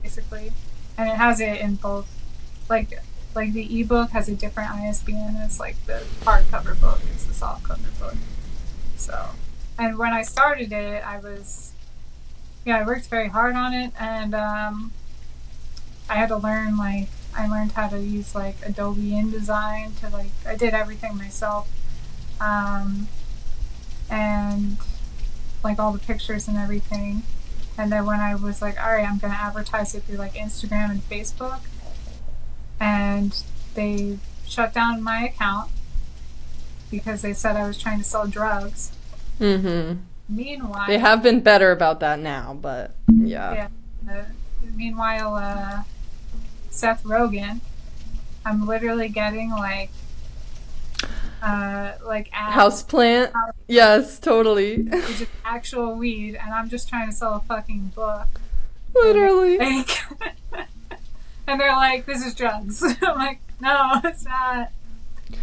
[0.02, 0.52] basically,
[0.98, 2.06] and it has it in both.
[2.68, 3.00] Like
[3.34, 7.98] like the ebook has a different ISBN as like the hardcover book is the softcover
[7.98, 8.16] book.
[9.02, 9.30] So,
[9.78, 11.72] and when I started it, I was
[12.64, 14.92] yeah, I worked very hard on it, and um,
[16.08, 20.30] I had to learn like I learned how to use like Adobe InDesign to like
[20.46, 21.68] I did everything myself
[22.40, 23.08] um,
[24.08, 24.76] and
[25.64, 27.24] like all the pictures and everything.
[27.76, 30.92] And then when I was like, all right, I'm to advertise it through like Instagram
[30.92, 31.60] and Facebook,
[32.78, 33.42] and
[33.74, 35.72] they shut down my account
[36.92, 38.92] because they said I was trying to sell drugs.
[39.40, 39.98] Mm-hmm.
[40.28, 43.68] Meanwhile, They have been better about that now, but yeah.
[44.06, 44.12] Yeah.
[44.12, 44.24] Uh,
[44.76, 45.82] meanwhile, uh,
[46.70, 47.60] Seth Rogen,
[48.44, 49.90] I'm literally getting like,
[51.42, 53.32] uh, like House plant?
[53.66, 54.82] Yes, totally.
[54.82, 58.28] which is actual weed, and I'm just trying to sell a fucking book.
[58.94, 59.58] Literally.
[61.46, 64.70] And they're like, "This is drugs." I'm like, "No, it's not."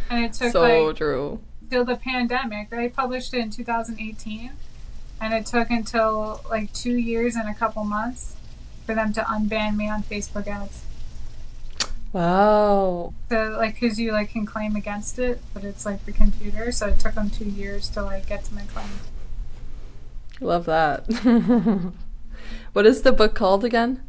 [0.09, 1.39] And it took So like true.
[1.69, 2.69] till the pandemic.
[2.69, 4.51] They published it in 2018,
[5.21, 8.35] and it took until like two years and a couple months
[8.85, 10.83] for them to unban me on Facebook ads.
[12.11, 13.13] Wow.
[13.29, 16.71] So like, cause you like can claim against it, but it's like the computer.
[16.71, 18.89] So it took them two years to like get to my claim.
[20.41, 21.05] Love that.
[22.73, 24.01] what is the book called again?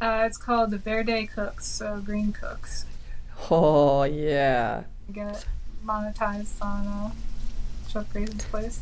[0.00, 2.84] Uh, it's called The Verde Cooks, so green cooks.
[3.50, 4.84] Oh yeah.
[5.12, 5.44] get
[5.84, 7.10] monetized on uh,
[7.88, 8.80] Chef Grace's place.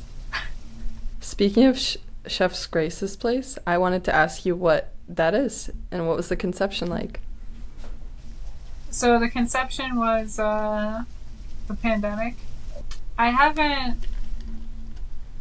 [1.21, 1.97] Speaking of Sh-
[2.27, 6.37] Chef's Grace's place, I wanted to ask you what that is and what was the
[6.37, 7.21] conception like.
[8.91, 11.03] So the conception was uh,
[11.67, 12.37] the pandemic.
[13.19, 14.07] I haven't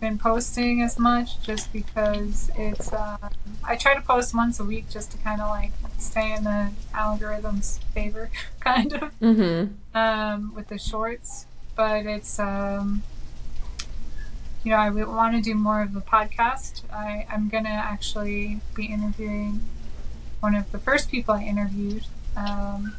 [0.03, 2.91] been posting as much just because it's.
[2.91, 3.17] Um,
[3.63, 6.71] I try to post once a week just to kind of like stay in the
[6.93, 8.29] algorithm's favor,
[8.59, 9.97] kind of, Mm-hmm.
[9.97, 11.45] um, with the shorts.
[11.77, 12.37] But it's.
[12.37, 13.03] Um,
[14.65, 16.81] you know, I want to do more of the podcast.
[16.91, 19.61] I, I'm going to actually be interviewing
[20.41, 22.95] one of the first people I interviewed um,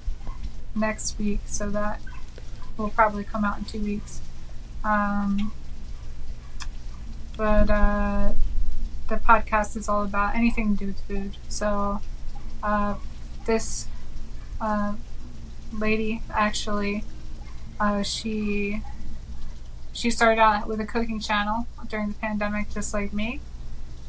[0.74, 2.00] next week, so that
[2.78, 4.20] will probably come out in two weeks.
[4.84, 5.52] Um,
[7.36, 8.32] but uh,
[9.08, 11.36] the podcast is all about anything to do with food.
[11.48, 12.00] So
[12.62, 12.94] uh,
[13.46, 13.86] this
[14.60, 14.94] uh,
[15.72, 17.04] lady actually,
[17.80, 18.82] uh, she
[19.92, 23.40] she started out with a cooking channel during the pandemic, just like me,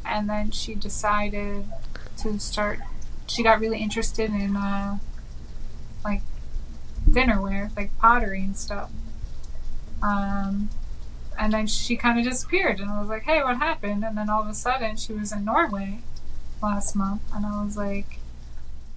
[0.04, 1.66] and then she decided
[2.18, 2.80] to start.
[3.28, 4.98] She got really interested in uh,
[6.04, 6.22] like
[7.10, 8.92] dinnerware, like pottery and stuff.
[10.02, 10.70] Um,
[11.38, 14.30] and then she kind of disappeared, and I was like, "Hey, what happened?" And then
[14.30, 16.00] all of a sudden, she was in Norway
[16.62, 18.20] last month, and I was like,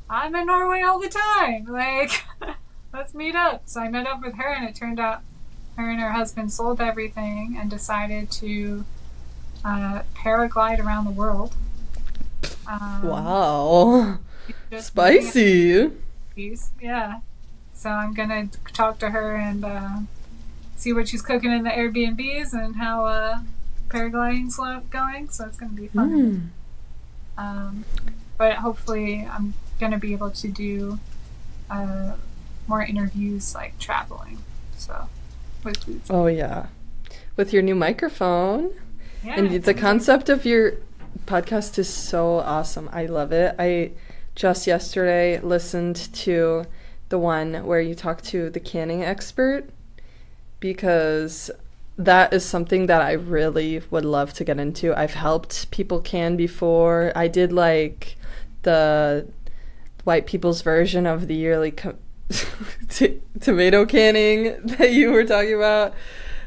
[0.08, 1.66] "I'm in Norway all the time.
[1.70, 2.24] Like,
[2.92, 5.22] let's meet up." So I met up with her, and it turned out
[5.76, 8.84] her and her husband sold everything and decided to
[9.64, 11.54] uh, paraglide around the world.
[12.66, 14.18] Um, Wow.
[14.78, 15.90] Spicy.
[16.80, 17.20] Yeah.
[17.74, 19.98] So I'm gonna talk to her and uh,
[20.78, 23.40] see what she's cooking in the Airbnbs and how uh,
[23.88, 24.56] paragliding's
[24.90, 25.28] going.
[25.28, 26.52] So it's gonna be fun.
[27.36, 27.42] Mm.
[27.42, 27.84] Um,
[28.36, 30.98] but hopefully, I'm gonna be able to do
[31.70, 32.14] uh,
[32.66, 34.38] more interviews like traveling.
[34.76, 35.08] So
[35.64, 36.02] with food.
[36.08, 36.66] Oh yeah.
[37.36, 38.70] With your new microphone.
[39.24, 40.74] Yeah, And the concept of your
[41.26, 42.88] podcast is so awesome.
[42.92, 43.54] I love it.
[43.58, 43.92] I
[44.36, 46.64] just yesterday listened to
[47.08, 49.68] the one where you talk to the canning expert
[50.60, 51.50] because
[51.96, 54.94] that is something that I really would love to get into.
[54.98, 57.12] I've helped people can before.
[57.16, 58.16] I did like
[58.62, 59.26] the
[60.04, 61.96] white people's version of the yearly co-
[62.88, 65.94] t- tomato canning that you were talking about.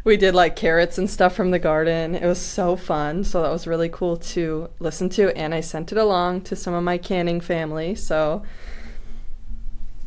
[0.03, 2.15] We did like carrots and stuff from the garden.
[2.15, 3.23] It was so fun.
[3.23, 5.29] So that was really cool to listen to.
[5.37, 7.93] And I sent it along to some of my canning family.
[7.95, 8.41] So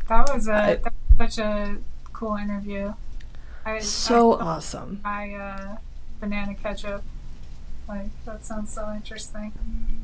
[0.09, 1.77] That was a I- that was such a
[2.13, 2.93] cool interview.
[3.65, 5.01] I, so I, awesome.
[5.05, 5.77] I uh,
[6.21, 7.03] banana ketchup.
[7.89, 9.53] Like that sounds so interesting.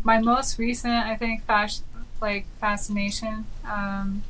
[0.02, 1.82] My most recent, I think, fas-
[2.20, 3.46] like fascination.
[3.64, 4.22] Um,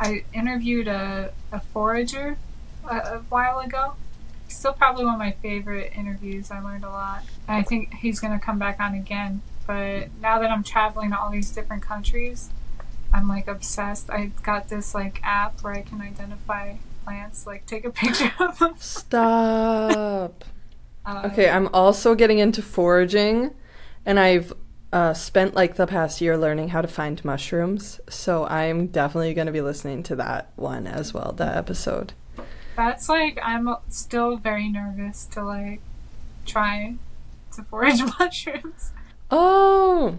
[0.00, 2.36] I interviewed a, a forager
[2.84, 3.94] a, a while ago.
[4.48, 6.50] Still, probably one of my favorite interviews.
[6.50, 7.22] I learned a lot.
[7.48, 9.40] And I think he's going to come back on again.
[9.66, 12.50] But now that I'm traveling to all these different countries,
[13.14, 14.10] I'm like obsessed.
[14.10, 16.74] I got this like app where I can identify
[17.04, 18.74] plants, like take a picture of them.
[18.78, 20.44] Stop.
[21.04, 23.50] Uh, Okay, I'm also getting into foraging,
[24.06, 24.52] and I've
[24.92, 27.98] uh, spent like the past year learning how to find mushrooms.
[28.08, 32.12] So I'm definitely going to be listening to that one as well, that episode.
[32.76, 35.80] That's like I'm still very nervous to like
[36.46, 36.94] try
[37.54, 38.92] to forage mushrooms.
[39.28, 40.18] Oh,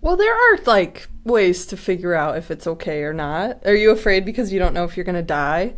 [0.00, 3.64] well, there are like ways to figure out if it's okay or not.
[3.64, 5.74] Are you afraid because you don't know if you're going to die?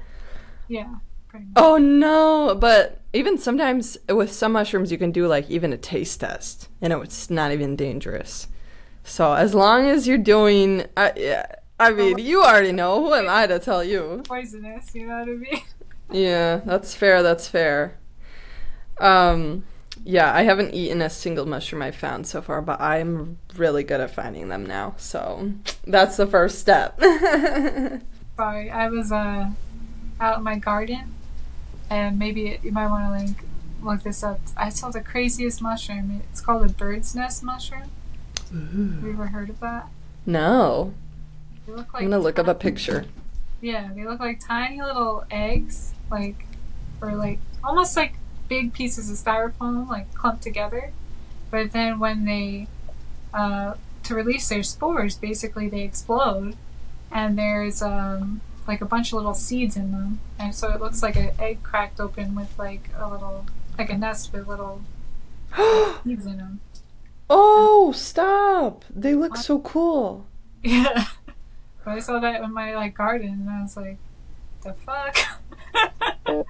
[0.72, 0.94] Yeah,
[1.28, 1.54] pretty much.
[1.56, 6.20] Oh no, but even sometimes with some mushrooms you can do like even a taste
[6.20, 8.48] test and it's not even dangerous.
[9.04, 11.44] So as long as you're doing yeah,
[11.78, 13.04] I mean, you already know.
[13.04, 14.22] Who am I to tell you?
[14.24, 14.94] poisonous.
[14.94, 15.62] You know what I mean?
[16.10, 17.22] Yeah, that's fair.
[17.22, 17.98] That's fair.
[18.98, 19.64] Um
[20.04, 24.00] yeah, I haven't eaten a single mushroom I've found so far, but I'm really good
[24.00, 24.94] at finding them now.
[24.96, 25.52] So
[25.86, 26.98] that's the first step.
[28.36, 29.50] Sorry, I was uh
[30.22, 31.14] out in my garden,
[31.90, 33.44] and maybe you might want to like
[33.82, 34.40] look this up.
[34.56, 36.22] I saw the craziest mushroom.
[36.30, 37.90] It's called a bird's nest mushroom.
[38.50, 39.88] Have you ever heard of that?
[40.24, 40.94] no.
[41.66, 43.04] They look like I'm gonna look up a picture.
[43.60, 46.44] Yeah, they look like tiny little eggs, like,
[47.00, 48.14] or like almost like
[48.48, 50.92] big pieces of styrofoam, like clumped together.
[51.52, 52.66] But then when they,
[53.32, 56.56] uh, to release their spores, basically they explode,
[57.12, 58.40] and there's um,
[58.72, 61.62] like a bunch of little seeds in them, and so it looks like an egg
[61.62, 63.44] cracked open with like a little,
[63.76, 64.80] like a nest with little
[66.04, 66.60] seeds in them.
[67.28, 68.86] Oh, stop!
[68.88, 70.26] They look so cool.
[70.64, 71.06] Yeah.
[71.84, 73.98] But I saw that in my like garden, and I was like,
[74.62, 75.18] the fuck?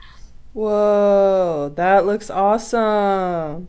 [0.52, 3.68] Whoa, that looks awesome.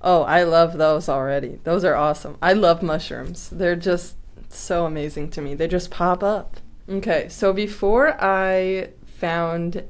[0.00, 1.60] Oh, I love those already.
[1.64, 2.38] Those are awesome.
[2.40, 3.50] I love mushrooms.
[3.50, 4.16] They're just
[4.48, 5.54] so amazing to me.
[5.54, 6.56] They just pop up.
[6.88, 9.84] Okay, so before I found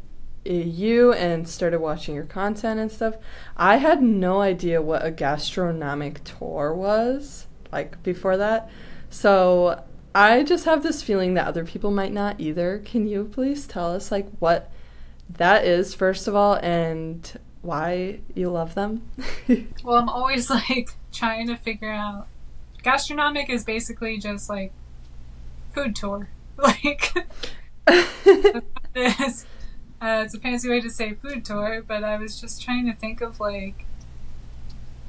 [0.44, 3.16] you and started watching your content and stuff,
[3.56, 8.68] I had no idea what a gastronomic tour was like before that.
[9.10, 9.84] So
[10.14, 12.82] I just have this feeling that other people might not either.
[12.84, 14.70] Can you please tell us like what
[15.28, 19.08] that is first of all and why you love them?
[19.84, 22.26] well, I'm always like trying to figure out
[22.82, 24.72] gastronomic is basically just like
[25.72, 26.28] food tour.
[26.62, 27.14] Like
[27.86, 29.46] it is.
[30.02, 32.94] Uh, it's a fancy way to say food tour, but I was just trying to
[32.94, 33.86] think of like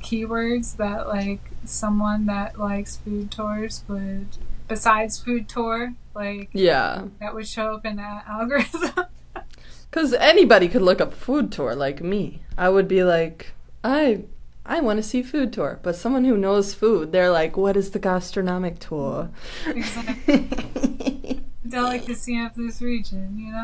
[0.01, 4.27] keywords that like someone that likes food tours would
[4.67, 9.05] besides food tour like yeah that would show up in that algorithm
[9.91, 13.51] because anybody could look up food tour like me i would be like
[13.83, 14.23] i
[14.69, 17.91] i want to see food tour but someone who knows food they're like what is
[17.91, 19.29] the gastronomic tour
[19.67, 21.41] exactly.
[21.67, 23.61] delicacy of this region you know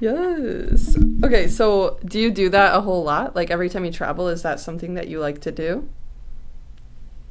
[0.00, 0.96] yes.
[1.24, 3.34] Okay, so do you do that a whole lot?
[3.34, 5.88] Like every time you travel, is that something that you like to do?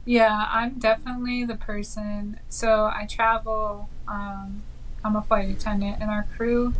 [0.06, 2.40] Yeah, I'm definitely the person.
[2.50, 3.90] So I travel.
[4.08, 4.64] Um,
[5.04, 6.74] I'm a flight attendant, and our crew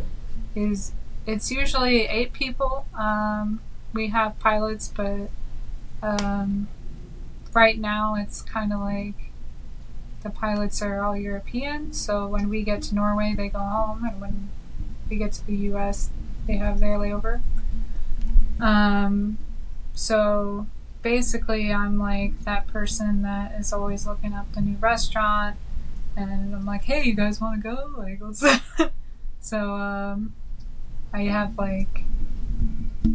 [0.56, 0.94] is
[1.26, 2.86] it's usually eight people.
[2.98, 3.62] Um,
[3.94, 5.30] we have pilots, but
[6.02, 6.68] um,
[7.54, 9.32] right now it's kind of like
[10.24, 11.94] the pilots are all European.
[11.94, 14.50] So when we get to Norway, they go home, and when
[15.10, 16.10] we get to the U.S.,
[16.46, 17.42] they have their layover.
[18.60, 19.38] Um,
[19.94, 20.68] so
[21.02, 25.58] basically, I'm like that person that is always looking up the new restaurant,
[26.16, 28.44] and I'm like, "Hey, you guys want to go?" Like, let's.
[29.40, 30.34] so um,
[31.14, 32.04] I have like,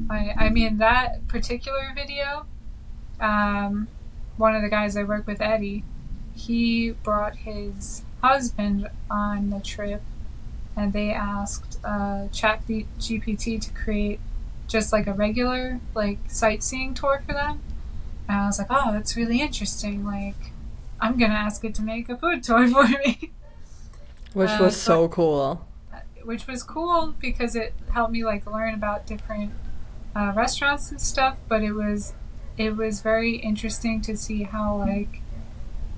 [0.09, 2.47] I I mean that particular video.
[3.23, 3.89] Um,
[4.37, 5.85] one of the guys I work with, Eddie,
[6.35, 10.03] he brought his husband on the trip
[10.77, 14.21] and they asked uh, Chat GPT to create
[14.67, 17.61] just like a regular like sightseeing tour for them.
[18.29, 20.05] And I was like, oh, that's really interesting.
[20.05, 20.53] Like,
[21.01, 23.33] I'm gonna ask it to make a food tour for me.
[24.33, 25.67] Which uh, was so, so cool.
[26.25, 29.53] Which was cool because it helped me like learn about different
[30.17, 31.39] uh, restaurants and stuff.
[31.49, 32.15] But it was
[32.57, 35.21] it was very interesting to see how like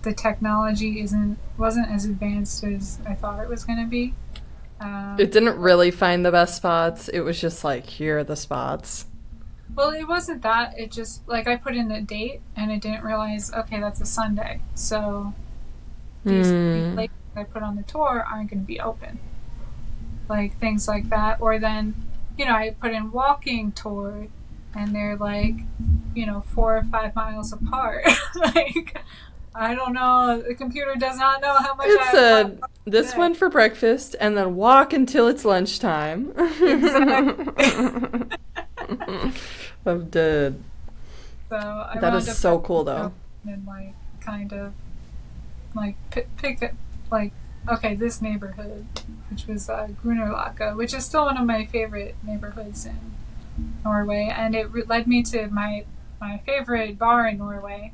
[0.03, 4.15] the technology isn't wasn't as advanced as I thought it was gonna be.
[4.81, 7.09] Um, it didn't really find the best spots.
[7.09, 9.07] It was just like, here are the spots.
[9.75, 10.79] Well, it wasn't that.
[10.79, 14.07] It just, like, I put in the date and it didn't realize, okay, that's a
[14.07, 14.61] Sunday.
[14.75, 15.33] So
[16.25, 16.95] these mm.
[16.95, 19.19] places I put on the tour aren't going to be open.
[20.29, 21.41] Like, things like that.
[21.41, 21.95] Or then,
[22.37, 24.27] you know, I put in walking tour
[24.77, 25.55] and they're like,
[26.15, 28.05] you know, four or five miles apart.
[28.35, 28.99] like,
[29.55, 30.43] I don't know.
[30.47, 32.61] The computer does not know how much it I said.
[32.85, 33.19] This today.
[33.19, 36.33] one for breakfast, and then walk until it's lunchtime.
[39.87, 40.63] I'm dead.
[41.51, 43.13] So I that is so cool, though.
[43.47, 44.73] And like, kind of,
[45.77, 46.75] like pick, pick
[47.13, 47.33] like,
[47.69, 48.87] okay, this neighborhood,
[49.31, 52.99] which was uh, Grünerløkka, which is still one of my favorite neighborhoods in
[53.85, 55.85] Norway, and it led me to my
[56.21, 57.93] my favorite bar in Norway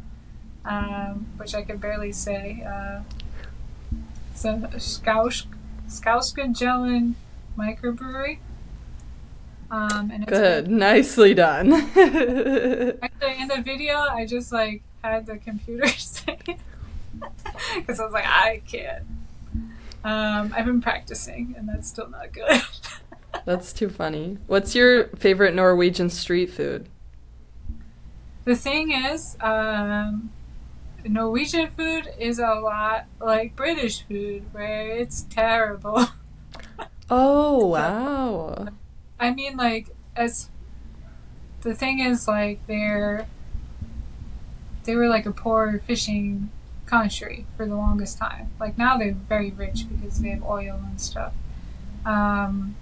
[0.65, 2.65] um, which I could barely say.
[2.67, 3.03] Uh,
[4.31, 5.47] it's a Skausk,
[5.89, 7.15] Jellen
[7.57, 8.39] microbrewery.
[9.71, 11.73] Um, and Good, been, nicely done.
[11.73, 16.39] actually, in the video, I just like had the computer say
[17.77, 19.05] because I was like, I can't.
[20.03, 22.63] Um, I've been practicing, and that's still not good.
[23.45, 24.39] that's too funny.
[24.47, 26.89] What's your favorite Norwegian street food?
[28.45, 30.31] The thing is, um,
[31.05, 36.07] Norwegian food is a lot like British food, where it's terrible.
[37.13, 38.69] Oh wow!
[39.19, 40.49] I mean, like as
[41.63, 43.27] the thing is, like they're
[44.85, 46.51] they were like a poor fishing
[46.87, 48.51] country for the longest time.
[48.61, 51.33] Like now they're very rich because they have oil and stuff.
[52.07, 52.77] Um,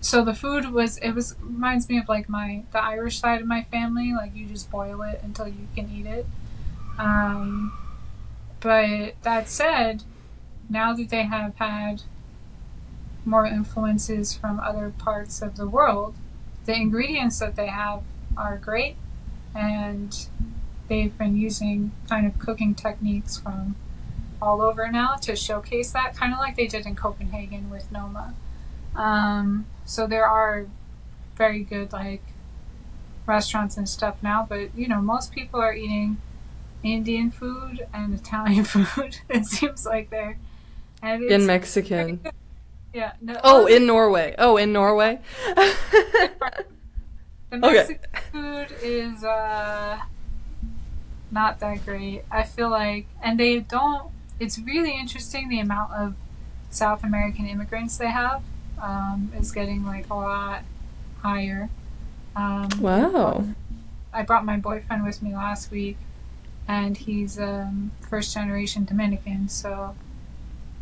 [0.00, 3.46] so the food was it was reminds me of like my the Irish side of
[3.46, 4.12] my family.
[4.14, 6.26] Like you just boil it until you can eat it.
[6.98, 7.72] Um,
[8.60, 10.04] but that said,
[10.68, 12.02] now that they have had
[13.24, 16.14] more influences from other parts of the world,
[16.64, 18.02] the ingredients that they have
[18.36, 18.96] are great,
[19.54, 20.26] and
[20.88, 23.76] they've been using kind of cooking techniques from
[24.40, 28.34] all over now to showcase that, kind of like they did in Copenhagen with Noma.
[28.94, 30.66] Um, so there are
[31.36, 32.22] very good like
[33.26, 36.18] restaurants and stuff now, but you know, most people are eating
[36.82, 39.18] Indian food and Italian food.
[39.28, 40.38] it seems like they're
[41.02, 42.20] and In Mexican.
[42.92, 43.12] yeah.
[43.22, 44.34] No, Oh, in Norway.
[44.38, 45.20] Oh, in Norway.
[45.54, 46.36] the
[47.52, 47.72] okay.
[47.72, 49.98] Mexican food is uh
[51.30, 52.24] not that great.
[52.30, 54.10] I feel like, and they don't.
[54.40, 56.14] It's really interesting the amount of
[56.70, 58.42] South American immigrants they have
[58.80, 60.62] um, is getting like a lot
[61.22, 61.68] higher.
[62.36, 63.44] Um, Wow.
[64.12, 65.96] I brought my boyfriend with me last week,
[66.66, 69.94] and he's um, first generation Dominican, so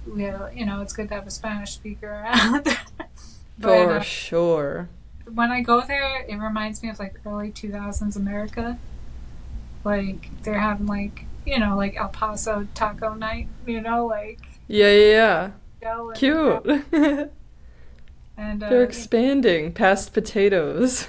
[0.06, 2.64] we have, you know it's good to have a Spanish speaker around.
[3.58, 4.88] but For uh, sure.
[5.32, 8.78] when I go there, it reminds me of like early 2000s America.
[9.84, 14.90] Like they're having like you know like El Paso taco night, you know like Yeah,
[14.90, 15.50] yeah,
[15.82, 16.12] yeah.
[16.14, 17.30] Cute.
[18.38, 21.08] and uh, They're expanding past potatoes.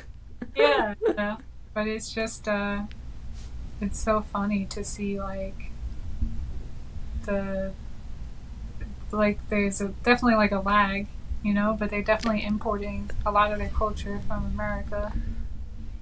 [0.55, 1.37] yeah, yeah.
[1.73, 2.81] But it's just uh,
[3.79, 5.71] it's so funny to see like
[7.25, 7.71] the
[9.11, 11.07] like there's a, definitely like a lag,
[11.43, 15.13] you know, but they're definitely importing a lot of their culture from America.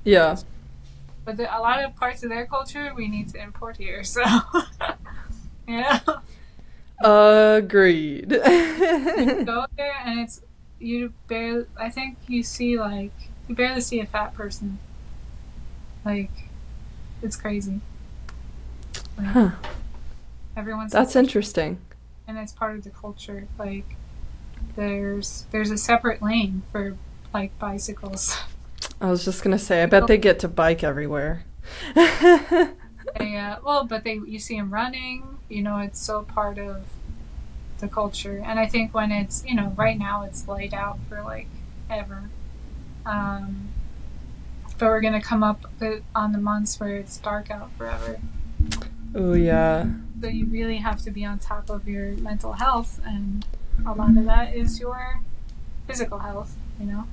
[0.04, 0.38] Yeah.
[1.26, 4.24] But the, a lot of parts of their culture we need to import here, so
[5.68, 6.00] yeah.
[7.04, 8.30] Agreed.
[8.30, 10.42] Go there and it's
[10.80, 11.66] you barely.
[11.78, 13.12] I think you see like
[13.48, 14.80] you barely see a fat person.
[16.06, 16.32] Like,
[17.22, 17.82] it's crazy.
[19.18, 19.50] Like, Huh.
[20.56, 21.80] Everyone's That's interesting.
[22.28, 23.48] and it's part of the culture.
[23.60, 23.96] Like,
[24.76, 26.96] there's there's a separate lane for
[27.34, 28.38] like bicycles.
[29.00, 31.44] I was just gonna say, I bet they get to bike everywhere.
[33.18, 35.38] They, uh, well, but they you see them running.
[35.50, 36.84] You know, it's so part of
[37.80, 38.42] the culture.
[38.46, 41.48] And I think when it's you know right now it's laid out for like
[41.90, 42.30] ever.
[43.06, 43.70] Um,
[44.78, 45.66] but we're gonna come up
[46.16, 48.20] on the months where it's dark out forever.
[49.16, 49.86] oh yeah.
[50.22, 53.46] So you really have to be on top of your mental health, and
[53.86, 55.22] a lot of that is your
[55.88, 56.56] physical health.
[56.80, 57.08] You know.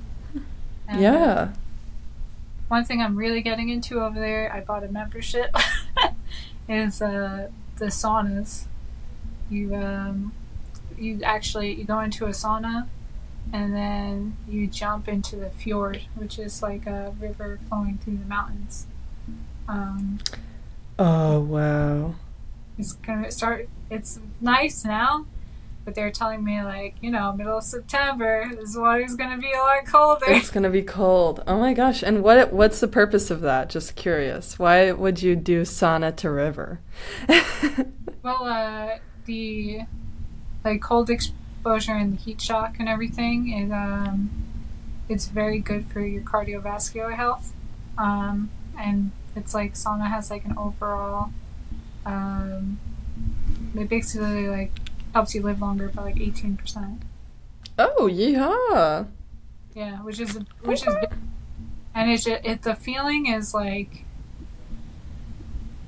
[0.87, 1.53] And, Yeah.
[2.67, 5.55] one thing I'm really getting into over there, I bought a membership,
[6.69, 8.65] is uh, the saunas.
[9.49, 10.33] You um,
[10.97, 12.87] you actually you go into a sauna,
[13.53, 18.25] and then you jump into the fjord, which is like a river flowing through the
[18.25, 18.87] mountains.
[19.67, 20.19] Um,
[20.97, 22.15] Oh wow.
[22.77, 23.67] it's gonna start.
[23.89, 25.25] It's nice now.
[25.83, 29.57] But they're telling me like, you know, middle of September, this water's gonna be a
[29.59, 30.25] lot colder.
[30.29, 31.43] It's gonna be cold.
[31.45, 32.01] Oh my gosh.
[32.01, 33.69] And what what's the purpose of that?
[33.69, 34.57] Just curious.
[34.57, 36.79] Why would you do sauna to river?
[38.23, 39.81] Well, uh, the
[40.65, 44.29] like cold exposure and the heat shock and everything is um,
[45.07, 47.53] it's very good for your cardiovascular health.
[47.97, 51.29] Um, and it's like sauna has like an overall,
[52.05, 52.79] um,
[53.75, 54.71] it basically like
[55.13, 57.03] helps you live longer by like eighteen percent.
[57.77, 59.05] oh yeah.
[59.73, 61.13] Yeah, which is which is big.
[61.93, 64.01] and it's just, it the feeling is like.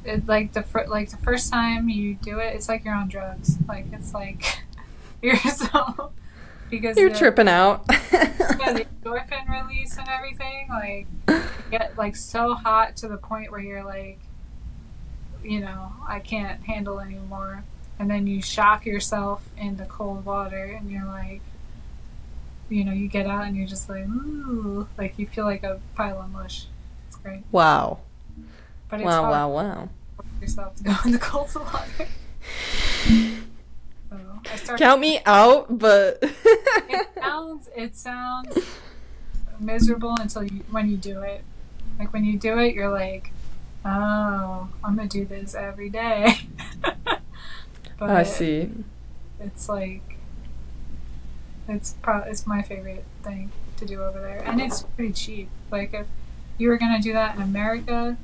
[0.06, 3.10] It, like the fir- like the first time you do it, it's like you're on
[3.10, 3.58] drugs.
[3.68, 4.64] Like it's like
[5.22, 6.12] you're so
[6.70, 7.86] because You're the, tripping out.
[7.90, 11.08] yeah, the endorphin release and everything like
[11.72, 14.20] get like so hot to the point where you're like,
[15.44, 17.64] you know, I can't handle anymore.
[18.00, 21.42] And then you shock yourself in the cold water, and you're like,
[22.70, 25.80] you know, you get out and you're just like, ooh, like you feel like a
[25.96, 26.68] pile of mush.
[27.08, 28.00] It's great, wow.
[28.90, 29.90] but it's Wow, hard wow, wow.
[30.42, 32.08] yourself to go in the cold water.
[34.10, 34.18] So
[34.52, 34.84] I started.
[34.84, 38.58] Count me out, but it sounds it sounds
[39.60, 41.44] miserable until you when you do it.
[42.00, 43.32] Like when you do it, you're like,
[43.84, 46.40] oh, I'm gonna do this every day.
[46.84, 48.70] but I see.
[49.40, 50.18] It's like
[51.68, 55.50] it's pro- it's my favorite thing to do over there, and it's pretty cheap.
[55.72, 56.08] Like if
[56.58, 58.18] you were gonna do that in America,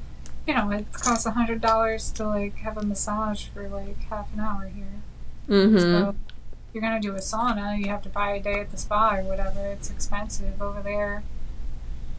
[0.47, 4.33] you know, it costs a hundred dollars to like have a massage for like half
[4.33, 5.02] an hour here.
[5.47, 5.77] Mm-hmm.
[5.77, 6.15] So
[6.73, 9.23] you're gonna do a sauna, you have to buy a day at the spa or
[9.23, 9.65] whatever.
[9.67, 11.23] It's expensive over there.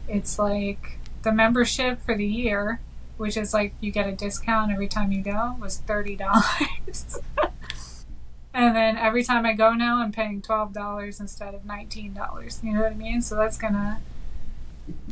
[0.07, 2.79] It's like the membership for the year,
[3.17, 7.19] which is like you get a discount every time you go, was thirty dollars.
[8.53, 12.59] and then every time I go now, I'm paying twelve dollars instead of nineteen dollars.
[12.63, 13.21] You know what I mean?
[13.21, 13.99] So that's gonna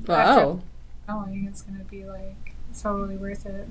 [0.07, 0.61] Wow.
[1.07, 1.47] going.
[1.49, 3.67] It's gonna be like totally worth it.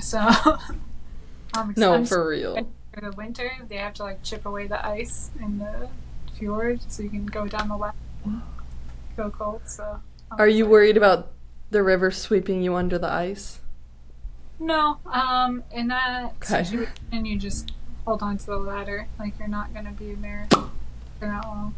[0.00, 0.18] So
[1.54, 2.68] I'm No, I'm for real.
[2.98, 5.88] For the winter, they have to like chip away the ice in the
[6.36, 7.96] fjord, so you can go down the ladder.
[9.16, 9.62] Go cold.
[9.66, 10.00] So.
[10.30, 11.32] I Are you worried about
[11.70, 13.60] the river sweeping you under the ice?
[14.58, 14.98] No.
[15.06, 15.62] Um.
[15.70, 16.64] In that Okay.
[16.64, 17.72] situation, you just
[18.04, 19.06] hold on to the ladder.
[19.18, 20.70] Like you're not gonna be there for
[21.20, 21.74] that long.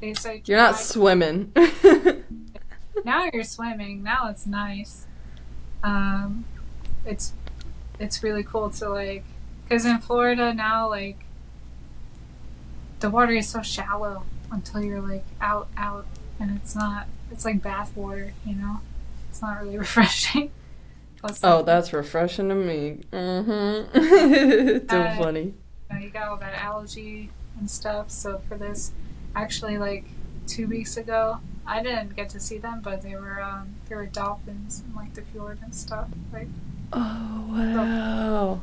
[0.00, 1.52] They say You're not swimming.
[3.04, 4.02] now you're swimming.
[4.02, 5.06] Now it's nice.
[5.82, 6.44] Um,
[7.06, 7.32] it's
[7.98, 9.24] it's really cool to like,
[9.70, 11.20] because in Florida now, like,
[12.98, 16.06] the water is so shallow until you're like out out,
[16.40, 17.06] and it's not.
[17.30, 18.80] It's like bath water, you know.
[19.28, 20.50] It's not really refreshing.
[21.18, 22.98] Plus, oh, that's refreshing to me.
[23.12, 24.88] Mm-hmm.
[24.90, 25.40] so Uh, funny.
[25.42, 25.54] you,
[25.92, 28.10] know, you got all that algae and stuff.
[28.10, 28.90] So for this,
[29.36, 30.04] actually, like
[30.48, 34.06] two weeks ago, I didn't get to see them, but they were um, there were
[34.06, 36.08] dolphins in like the fjord and stuff.
[36.32, 36.48] Like
[36.92, 38.60] Oh wow.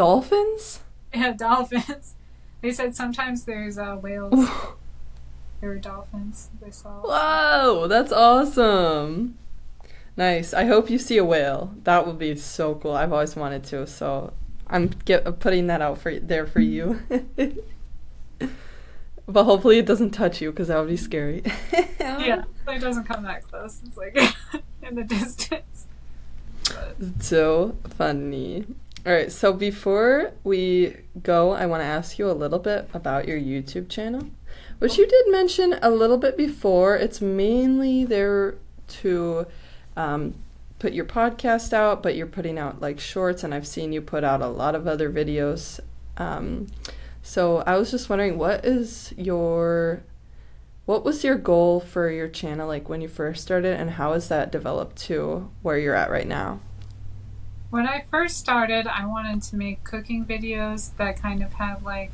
[0.00, 0.80] Dolphins?
[1.12, 2.14] yeah, dolphins.
[2.62, 4.32] They said sometimes there's uh, whales.
[5.60, 6.48] there were dolphins.
[6.60, 7.00] They saw.
[7.00, 9.36] Whoa, that's awesome.
[10.16, 10.52] Nice.
[10.54, 11.74] I hope you see a whale.
[11.84, 12.92] That would be so cool.
[12.92, 14.32] I've always wanted to, so
[14.66, 17.00] I'm get, putting that out for there for you.
[19.26, 21.42] but hopefully it doesn't touch you because that would be scary.
[22.00, 23.80] Yeah, it doesn't come that close.
[23.86, 24.18] It's like
[24.82, 25.86] in the distance.
[26.64, 28.66] But, So funny.
[29.06, 33.26] All right, so before we go, I want to ask you a little bit about
[33.26, 34.26] your YouTube channel,
[34.78, 36.96] which you did mention a little bit before.
[36.96, 39.46] It's mainly there to
[39.96, 40.34] um,
[40.78, 44.22] put your podcast out, but you're putting out like shorts, and I've seen you put
[44.22, 45.80] out a lot of other videos.
[46.18, 46.66] Um,
[47.22, 50.02] so I was just wondering, what is your
[50.84, 54.28] what was your goal for your channel like when you first started, and how has
[54.28, 56.60] that developed to where you're at right now?
[57.70, 62.12] When I first started, I wanted to make cooking videos that kind of have like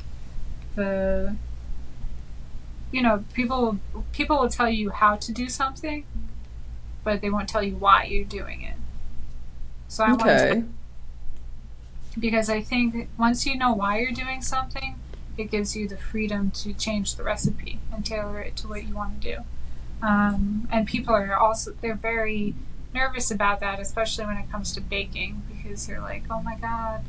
[0.75, 1.35] the
[2.91, 3.79] you know, people
[4.13, 6.05] people will tell you how to do something,
[7.03, 8.75] but they won't tell you why you're doing it.
[9.87, 10.63] So I wanted to Okay.
[12.19, 14.99] because I think once you know why you're doing something,
[15.37, 18.95] it gives you the freedom to change the recipe and tailor it to what you
[18.95, 19.41] want to do.
[20.01, 22.53] Um, and people are also they're very
[22.97, 27.03] nervous about that, especially when it comes to baking, because you're like, "Oh my god,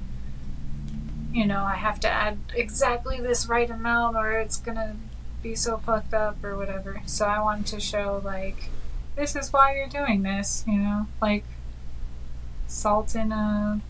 [1.33, 4.97] you know, I have to add exactly this right amount, or it's gonna
[5.43, 8.71] be so fucked up, or whatever." So I wanted to show like,
[9.17, 11.45] this is why you're doing this, you know, like
[12.67, 13.81] salt in a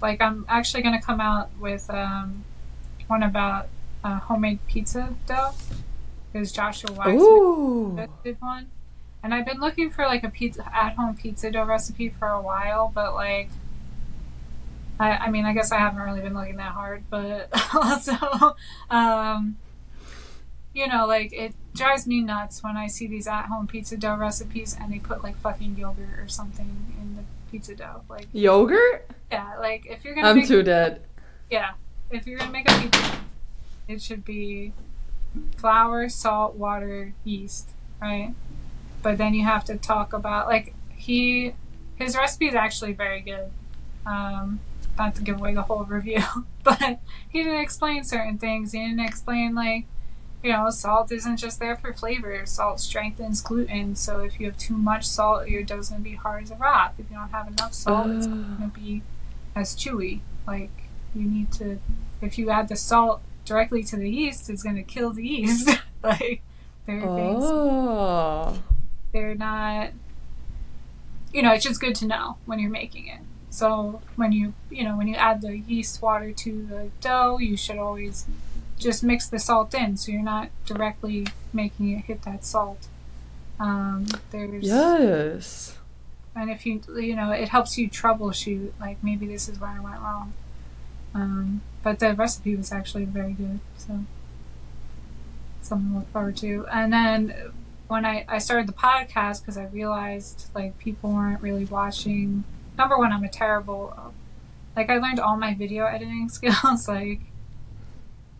[0.00, 2.44] like I'm actually gonna come out with um,
[3.06, 3.68] one about
[4.04, 5.54] uh, homemade pizza dough
[6.32, 8.08] because Joshua Wise Ooh.
[8.22, 8.70] did one,
[9.22, 12.40] and I've been looking for like a pizza at home pizza dough recipe for a
[12.40, 13.50] while, but like.
[15.00, 18.56] I, I mean, I guess I haven't really been looking that hard, but also,
[18.90, 19.56] um,
[20.74, 24.76] you know, like it drives me nuts when I see these at-home pizza dough recipes
[24.80, 28.02] and they put like fucking yogurt or something in the pizza dough.
[28.08, 29.08] Like, Yogurt?
[29.30, 31.02] yeah, like if you're gonna I'm make too dead.
[31.48, 31.70] yeah,
[32.10, 33.18] if you're gonna make a pizza,
[33.86, 34.72] it should be
[35.56, 37.68] flour, salt, water, yeast,
[38.02, 38.34] right?
[39.02, 41.54] But then you have to talk about like he
[41.96, 43.50] his recipe is actually very good.
[44.06, 44.60] Um,
[44.96, 46.22] not to give away the whole review,
[46.64, 48.72] but he didn't explain certain things.
[48.72, 49.84] He didn't explain like
[50.42, 52.44] you know salt isn't just there for flavor.
[52.46, 56.44] Salt strengthens gluten, so if you have too much salt, your dough's gonna be hard
[56.44, 56.94] as a rock.
[56.98, 59.02] If you don't have enough salt, it's gonna be
[59.54, 60.20] as chewy.
[60.46, 60.70] Like
[61.14, 61.78] you need to,
[62.20, 65.68] if you add the salt directly to the yeast, it's gonna kill the yeast.
[66.02, 66.42] like
[66.86, 68.58] there are things Oh.
[69.12, 69.90] They're not.
[71.32, 73.20] You know, it's just good to know when you're making it.
[73.50, 77.56] So when you you know when you add the yeast water to the dough, you
[77.56, 78.26] should always
[78.78, 82.86] just mix the salt in, so you're not directly making it hit that salt.
[83.58, 85.76] Um, there's Yes.
[86.36, 89.80] and if you you know it helps you troubleshoot like maybe this is where i
[89.80, 90.32] went wrong
[91.12, 94.04] um, but the recipe was actually very good so
[95.60, 97.34] something to look forward to and then
[97.88, 102.44] when i, I started the podcast because i realized like people weren't really watching
[102.76, 104.10] number one i'm a terrible uh,
[104.76, 107.20] like i learned all my video editing skills like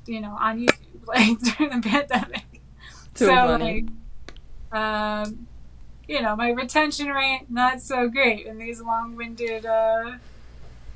[0.07, 2.44] you know on youtube like during the pandemic
[3.14, 3.86] Too so funny.
[4.72, 5.46] like um
[6.07, 10.12] you know my retention rate not so great in these long-winded uh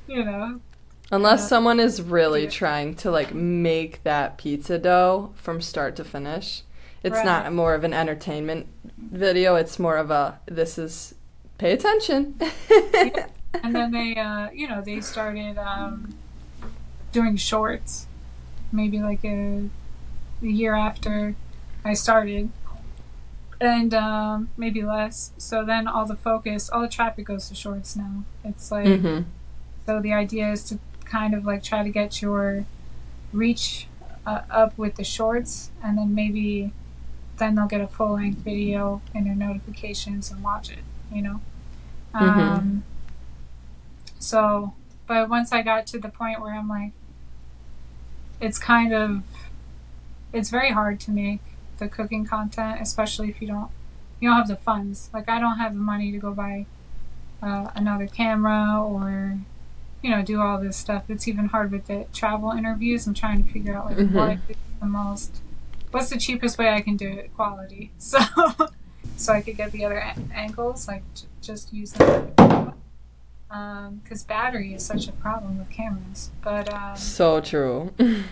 [0.06, 0.60] you know
[1.12, 2.50] Unless uh, someone is really yeah.
[2.50, 6.62] trying to like make that pizza dough from start to finish.
[7.02, 7.24] It's Right.
[7.24, 11.14] not more of an entertainment video, it's more of a this is
[11.58, 12.38] pay attention.
[13.62, 16.14] and then they uh you know they started um
[17.12, 18.06] doing shorts
[18.72, 19.68] maybe like a
[20.40, 21.34] the year after
[21.84, 22.48] I started,
[23.60, 25.32] and um, maybe less.
[25.36, 28.24] So then all the focus, all the traffic goes to shorts now.
[28.44, 29.22] It's like Mm-hmm.
[29.86, 32.64] so the idea is to kind of like try to get your
[33.32, 33.86] reach
[34.26, 36.72] uh, up with the shorts, and then maybe
[37.38, 40.84] then they'll get a full length video in their notifications and watch it.
[41.12, 41.40] You know.
[42.14, 42.56] Mhm.
[42.58, 42.84] Um,
[44.18, 44.74] so,
[45.06, 46.92] but once I got to the point where I'm like,
[48.40, 49.22] it's kind of,
[50.32, 51.40] it's very hard to make
[51.78, 53.70] the cooking content, especially if you don't,
[54.20, 55.10] you don't have the funds.
[55.12, 56.66] Like I don't have the money to go buy
[57.42, 59.38] uh, another camera or,
[60.02, 61.04] you know, do all this stuff.
[61.08, 63.06] It's even hard with the travel interviews.
[63.06, 64.12] I'm trying to figure out like Mhm.
[64.12, 65.40] what is the most,
[65.92, 67.92] what's the cheapest way I can do it quality.
[67.98, 68.18] So,
[69.16, 72.32] so I could get the other a- angles, like j- just use them.
[74.02, 76.30] Because battery is such a problem with cameras.
[76.42, 77.92] But um, So true.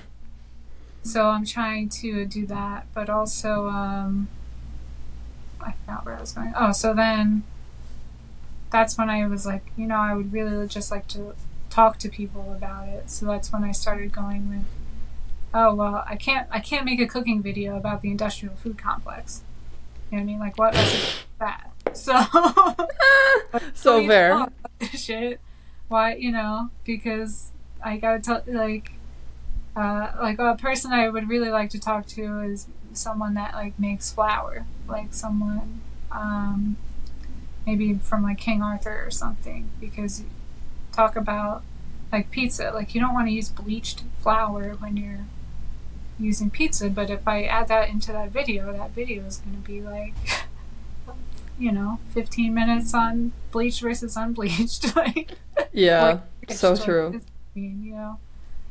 [1.02, 4.28] so I'm trying to do that, but also um,
[5.60, 6.52] I forgot where I was going.
[6.56, 7.44] Oh, so then
[8.70, 11.34] that's when I was like, you know, I would really just like to
[11.68, 13.10] talk to people about it.
[13.10, 14.66] So that's when I started going with,
[15.54, 19.42] oh well, I can't I can't make a cooking video about the industrial food complex.
[20.10, 20.40] You know what I mean?
[20.40, 21.70] Like what message is that?
[21.94, 22.16] So
[23.74, 24.48] so fair.
[24.92, 25.40] shit.
[25.88, 27.50] Why, you know, because
[27.84, 28.92] I gotta tell, like,
[29.74, 33.78] uh, like a person I would really like to talk to is someone that like
[33.78, 35.80] makes flour, like someone,
[36.12, 36.76] um,
[37.66, 40.22] maybe from like King Arthur or something, because
[40.92, 41.64] talk about
[42.12, 45.26] like pizza, like you don't want to use bleached flour when you're
[46.20, 49.80] using pizza, but if I add that into that video, that video is gonna be
[49.80, 50.14] like.
[51.58, 54.96] You know, 15 minutes on bleached versus unbleached.
[54.96, 55.32] like,
[55.74, 57.20] Yeah, it's so like, true.
[57.54, 58.18] mean, you know.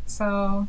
[0.07, 0.67] So,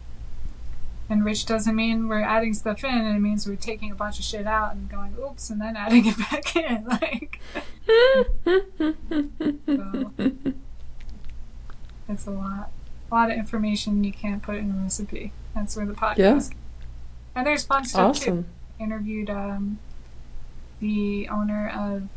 [1.09, 3.07] and rich doesn't mean we're adding stuff in.
[3.07, 6.05] It means we're taking a bunch of shit out and going, oops, and then adding
[6.09, 6.85] it back in.
[6.85, 7.41] Like,
[12.07, 12.71] it's a lot,
[13.11, 15.33] a lot of information you can't put in a recipe.
[15.55, 16.19] That's where the podcast.
[16.19, 16.57] Yeah.
[17.35, 18.45] And there's fun stuff too.
[18.79, 19.79] Interviewed um,
[20.81, 22.09] the owner of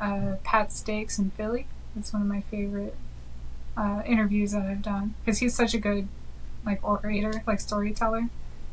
[0.00, 1.66] uh, Pat Steaks in Philly.
[1.96, 2.94] It's one of my favorite
[3.76, 6.08] uh, interviews that I've done because he's such a good
[6.64, 8.28] like orator, like storyteller,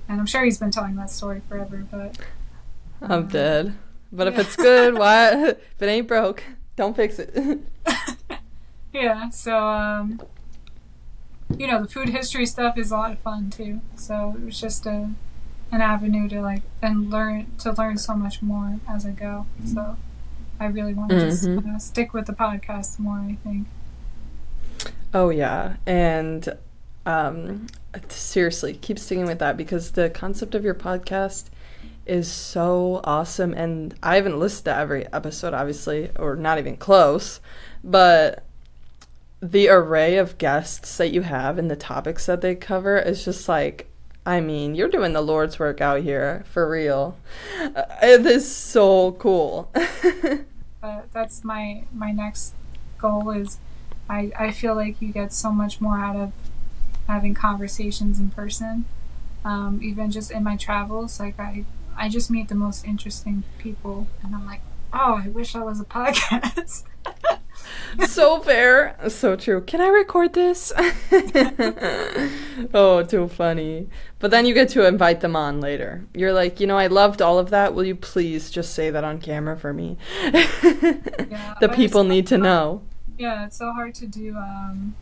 [0.08, 1.86] and I'm sure he's been telling that story forever.
[1.90, 2.18] But
[3.02, 3.78] I'm dead.
[4.12, 5.32] But if it's good, why?
[5.82, 6.44] If it ain't broke,
[6.76, 7.60] don't fix it.
[8.94, 10.22] yeah, so um,
[11.60, 13.82] you know, the food history stuff is a lot of fun too.
[13.96, 15.12] So it was just a
[15.72, 19.46] an avenue to like and learn to learn so much more as I go.
[19.66, 19.96] So
[20.60, 21.76] I really want to just Mhm.
[21.76, 23.18] uh, stick with the podcast more.
[23.20, 23.68] I think.
[25.14, 26.58] Oh yeah, and
[27.06, 27.68] um,
[28.10, 31.46] seriously, keep sticking with that because the concept of your podcast
[32.06, 37.40] is so awesome, and I haven't listened to every episode, obviously, or not even close,
[37.84, 38.44] but
[39.42, 43.48] the array of guests that you have and the topics that they cover is just
[43.50, 43.88] like.
[44.24, 47.18] I mean, you're doing the Lord's work out here for real.
[47.60, 49.72] Uh, It is so cool.
[51.12, 52.54] That's my my next
[52.98, 53.58] goal is
[54.10, 56.32] I I feel like you get so much more out of
[57.08, 58.86] having conversations in person.
[59.44, 61.66] Um, even just in my travels, like I
[61.98, 64.62] I just meet the most interesting people, and I'm like,
[64.94, 66.84] oh, I wish I was a podcast.
[68.08, 68.96] so fair.
[69.10, 69.62] So true.
[69.62, 70.72] Can I record this?
[72.74, 73.90] oh, too funny.
[74.20, 76.06] But then you get to invite them on later.
[76.14, 77.74] You're like, you know, I loved all of that.
[77.74, 79.98] Will you please just say that on camera for me?
[80.32, 82.84] the but people need to know.
[83.18, 84.36] Yeah, it's so hard to do.
[84.36, 84.96] Um,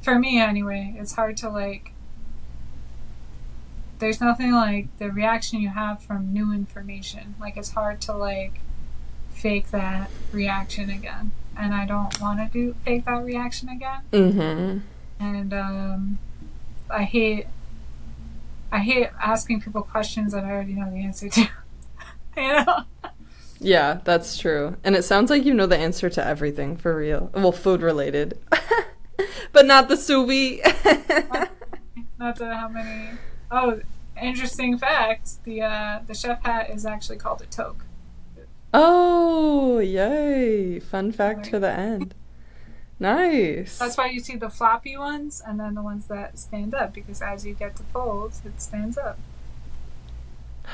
[0.00, 1.92] for me, anyway, it's hard to like.
[3.98, 7.34] There's nothing like the reaction you have from new information.
[7.40, 8.60] Like it's hard to like
[9.38, 14.02] fake that reaction again, and I don't want to do fake that reaction again.
[14.12, 14.78] Mm-hmm.
[15.20, 16.18] And um,
[16.90, 17.46] I hate.
[18.70, 21.40] I hate asking people questions that I already know the answer to.
[22.36, 22.84] you know.
[23.60, 24.76] Yeah, that's true.
[24.84, 27.30] And it sounds like you know the answer to everything for real.
[27.34, 28.38] Well, food related.
[29.52, 31.48] but not the sous vide.
[32.18, 33.10] Not to how many.
[33.50, 33.80] Oh,
[34.20, 37.84] interesting fact: the uh, the chef hat is actually called a toque.
[38.72, 40.80] Oh, yay.
[40.80, 42.14] Fun fact for the end.
[43.00, 43.78] Nice.
[43.78, 47.22] That's why you see the floppy ones and then the ones that stand up because
[47.22, 49.18] as you get to folds, it stands up.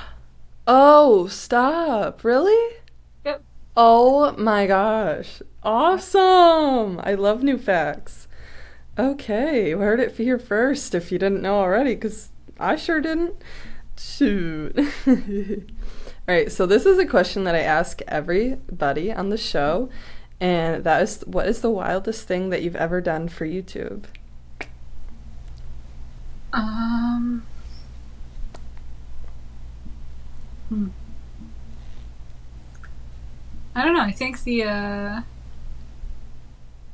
[0.66, 2.24] Oh, stop.
[2.24, 2.76] Really?
[3.26, 3.44] Yep.
[3.76, 5.42] Oh my gosh.
[5.62, 6.98] Awesome.
[7.04, 8.28] I love new facts.
[8.98, 13.34] Okay, we heard it here first if you didn't know already, because I sure didn't.
[13.98, 14.74] Shoot.
[16.26, 19.90] All right, so this is a question that I ask everybody on the show,
[20.40, 24.04] and that is what is the wildest thing that you've ever done for YouTube?
[26.54, 27.44] Um.
[30.70, 30.88] Hmm.
[33.74, 34.00] I don't know.
[34.00, 35.22] I think the uh,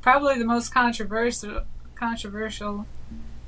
[0.01, 1.61] probably the most controversial
[1.95, 2.85] controversial,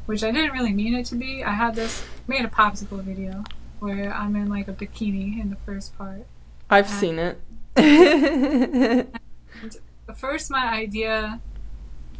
[0.05, 1.43] which I didn't really mean it to be.
[1.43, 3.43] I had this made a popsicle video
[3.83, 6.25] where I'm in like a bikini in the first part.
[6.69, 7.39] I've Uh, seen it.
[10.05, 11.39] The first my idea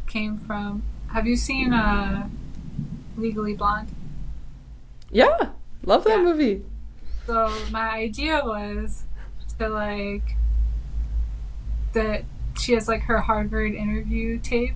[0.06, 0.82] came from.
[1.08, 2.28] Have you seen uh,
[3.16, 3.88] Legally Blonde?
[5.10, 5.50] yeah,
[5.84, 6.22] love that Yeah.
[6.24, 6.62] movie.
[7.26, 9.04] So my idea was
[9.58, 10.36] to like
[11.92, 12.24] that
[12.58, 14.74] she has like her Harvard interview tape.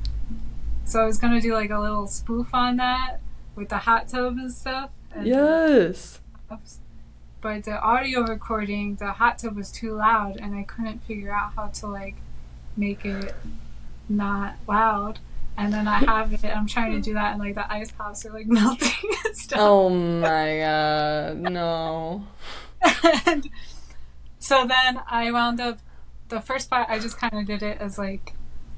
[0.84, 3.20] So I was gonna do like a little spoof on that
[3.56, 4.90] with the hot tub and stuff.
[5.14, 6.20] And Yes.
[7.40, 11.52] But the audio recording, the hot tub was too loud, and I couldn't figure out
[11.54, 12.16] how to like
[12.76, 13.34] make it
[14.08, 15.20] not loud.
[15.56, 16.44] And then I have it.
[16.44, 19.58] I'm trying to do that, and like the ice pops are like melting and stuff.
[19.60, 22.26] Oh my god, no.
[23.26, 23.48] and
[24.38, 25.78] so then I wound up
[26.28, 28.34] the first part I just kind of did it as like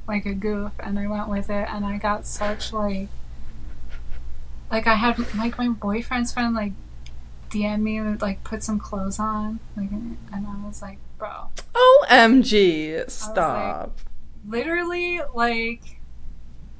[0.09, 3.09] like a goof and I went with it and I got such like
[4.71, 6.73] like I had like my boyfriend's friend like
[7.51, 13.11] DM me and like put some clothes on like and I was like bro OMG,
[13.11, 13.99] stop.
[14.47, 16.01] literally like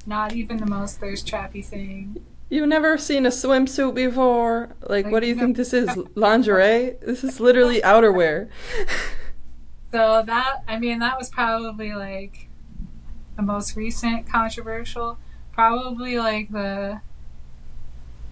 [0.05, 2.17] not even the most thirst trappy thing
[2.49, 4.75] You've never seen a swimsuit before?
[4.81, 5.41] Like, Like, what do you no.
[5.43, 5.87] think this is?
[6.15, 6.97] Lingerie?
[7.01, 8.49] This is literally outerwear.
[9.93, 12.47] So that I mean that was probably like
[13.37, 15.17] the most recent controversial.
[15.53, 16.99] Probably like the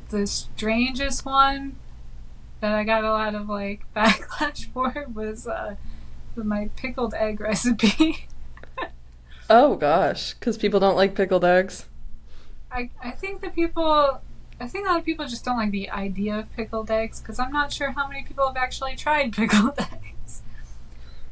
[0.09, 1.77] the strangest one
[2.61, 5.75] that I got a lot of like backlash for was uh
[6.35, 8.27] my pickled egg recipe.
[9.49, 11.85] oh gosh, because people don't like pickled eggs.
[12.71, 14.21] I I think that people
[14.61, 17.39] I think a lot of people just don't like the idea of pickled eggs because
[17.39, 20.41] I'm not sure how many people have actually tried pickled eggs.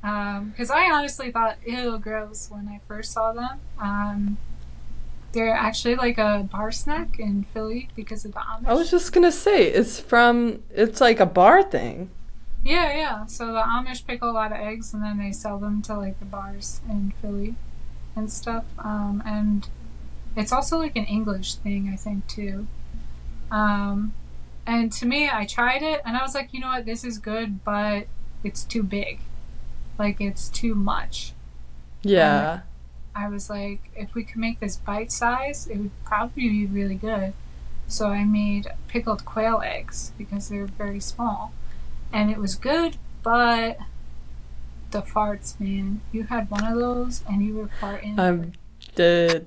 [0.01, 3.59] Because I honestly thought, ew, gross when I first saw them.
[3.77, 4.37] Um,
[5.37, 8.67] they're actually like a bar snack in Philly because of the Amish.
[8.67, 12.09] I was just gonna say, it's from, it's like a bar thing.
[12.63, 13.25] Yeah, yeah.
[13.27, 16.17] So the Amish pick a lot of eggs and then they sell them to like
[16.17, 17.53] the bars in Philly
[18.15, 18.65] and stuff.
[18.79, 19.69] Um, and
[20.35, 22.65] it's also like an English thing, I think, too.
[23.51, 24.13] Um,
[24.65, 27.19] and to me, I tried it and I was like, you know what, this is
[27.19, 28.07] good, but
[28.43, 29.19] it's too big.
[29.99, 31.33] Like, it's too much.
[32.01, 32.61] Yeah.
[33.17, 36.95] I was like, if we could make this bite size, it would probably be really
[36.95, 37.33] good.
[37.87, 41.53] So I made pickled quail eggs because they're very small.
[42.13, 43.77] And it was good, but
[44.91, 46.01] the farts, man.
[46.11, 48.19] You had one of those and you were farting.
[48.19, 48.53] I'm
[48.95, 49.45] dead.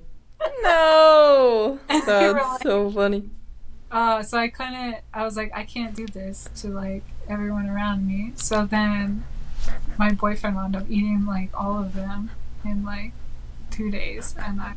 [0.63, 1.79] No!
[1.89, 3.31] And they were That's like- so funny.
[3.91, 8.07] Uh, so I couldn't, I was like, I can't do this to like everyone around
[8.07, 8.33] me.
[8.37, 9.25] So then
[9.99, 12.31] my boyfriend wound up eating like all of them
[12.65, 13.13] and like
[13.71, 14.35] two days.
[14.39, 14.75] And I,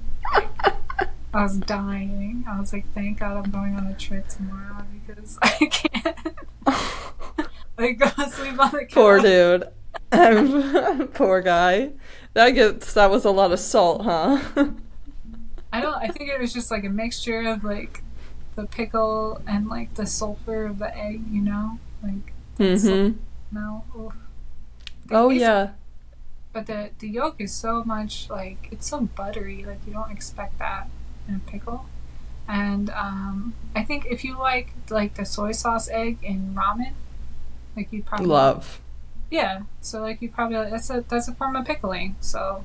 [1.33, 2.45] I was dying.
[2.47, 6.17] I was like, thank God I'm going on a trip tomorrow because I can't
[7.77, 8.91] like go sleep on the couch.
[8.91, 9.67] Poor dude.
[11.13, 11.91] Poor guy.
[12.33, 14.39] That gets, that was a lot of salt, huh?
[15.73, 15.95] I don't.
[15.95, 18.03] I think it was just like a mixture of like
[18.55, 21.23] the pickle and like the sulfur of the egg.
[21.31, 23.17] You know, like mm-hmm.
[23.51, 24.13] no.
[25.09, 25.71] Oh yeah.
[26.53, 29.65] But the the yolk is so much like it's so buttery.
[29.65, 30.87] Like you don't expect that
[31.27, 31.85] in a pickle.
[32.47, 36.93] And um, I think if you like like the soy sauce egg in ramen,
[37.75, 38.79] like you probably Love.
[39.31, 39.63] Yeah.
[39.81, 42.15] So like you probably that's a that's a form of pickling.
[42.19, 42.63] So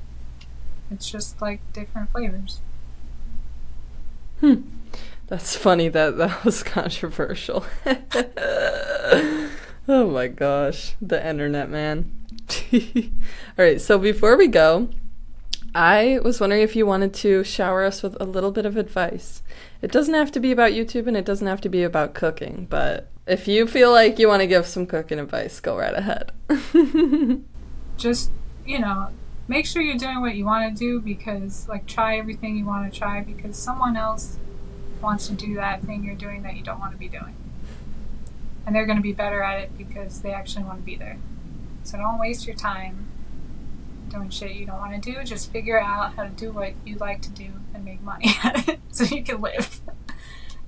[0.91, 2.61] it's just like different flavors.
[4.41, 4.62] Hmm.
[5.28, 7.64] That's funny that that was controversial.
[9.89, 12.18] oh my gosh, the internet, man.
[12.72, 14.88] All right, so before we go,
[15.74, 19.42] I was wondering if you wanted to shower us with a little bit of advice.
[19.82, 22.66] It doesn't have to be about YouTube and it doesn't have to be about cooking,
[22.68, 26.32] but if you feel like you want to give some cooking advice, go right ahead.
[27.99, 28.30] just
[28.64, 29.09] you know
[29.49, 32.90] make sure you're doing what you want to do because like try everything you want
[32.90, 34.38] to try because someone else
[35.03, 37.34] wants to do that thing you're doing that you don't want to be doing
[38.66, 41.18] and they're going to be better at it because they actually want to be there
[41.89, 43.07] so don't waste your time
[44.11, 46.97] doing shit you don't want to do just figure out how to do what you
[46.97, 49.80] like to do and make money at it so you can live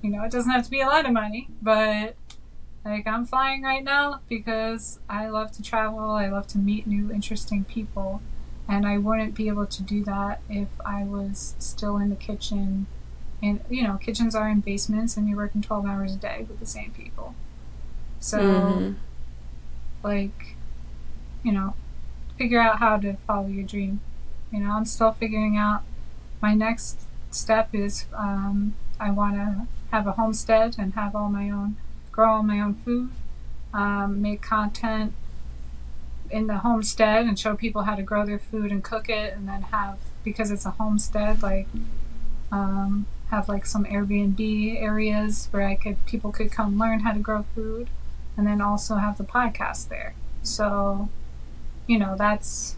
[0.01, 2.15] you know it doesn't have to be a lot of money but
[2.83, 7.11] Like I'm flying right now because I love to travel, I love to meet new
[7.11, 8.21] interesting people,
[8.67, 12.87] and I wouldn't be able to do that if I was still in the kitchen.
[13.43, 16.59] And you know, kitchens are in basements and you're working 12 hours a day with
[16.59, 17.35] the same people.
[18.19, 18.95] So Mhm.
[20.03, 20.55] like
[21.43, 21.73] you know,
[22.37, 23.99] figure out how to follow your dream.
[24.51, 25.83] You know, I'm still figuring out
[26.41, 31.49] my next step is um, I want to have a homestead and have all my
[31.49, 31.77] own,
[32.11, 33.11] grow all my own food,
[33.73, 35.13] um, make content
[36.29, 39.47] in the homestead and show people how to grow their food and cook it, and
[39.47, 41.67] then have because it's a homestead, like
[42.51, 47.19] um, have like some Airbnb areas where I could people could come learn how to
[47.19, 47.89] grow food,
[48.37, 50.13] and then also have the podcast there.
[50.43, 51.09] So,
[51.91, 52.77] you know, that's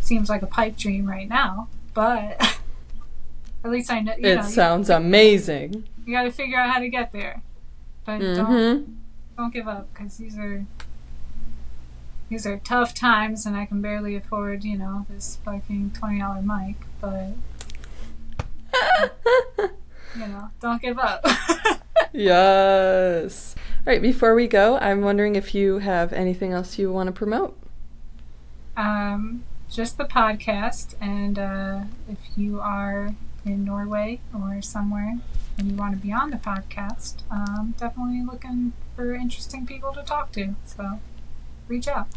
[0.00, 2.40] seems like a pipe dream right now, but
[3.64, 4.14] at least I know.
[4.18, 5.84] You It know, sounds amazing.
[6.04, 7.42] you got to figure out how to get there,
[8.04, 8.92] but don't Mm-hmm.
[9.38, 10.64] don't give up because these are
[12.28, 16.42] these are tough times, and I can barely afford you know this fucking twenty dollar
[16.42, 17.28] mic, but
[20.18, 21.24] you know, don't give up.
[22.12, 23.54] yes.
[23.86, 27.12] All right, before we go, I'm wondering if you have anything else you want to
[27.12, 27.56] promote.
[28.76, 33.14] Um, just the podcast, and uh, if you are
[33.44, 35.18] in Norway or somewhere
[35.58, 40.02] and you want to be on the podcast, um, definitely looking for interesting people to
[40.02, 40.54] talk to.
[40.64, 41.00] So
[41.68, 42.08] reach out.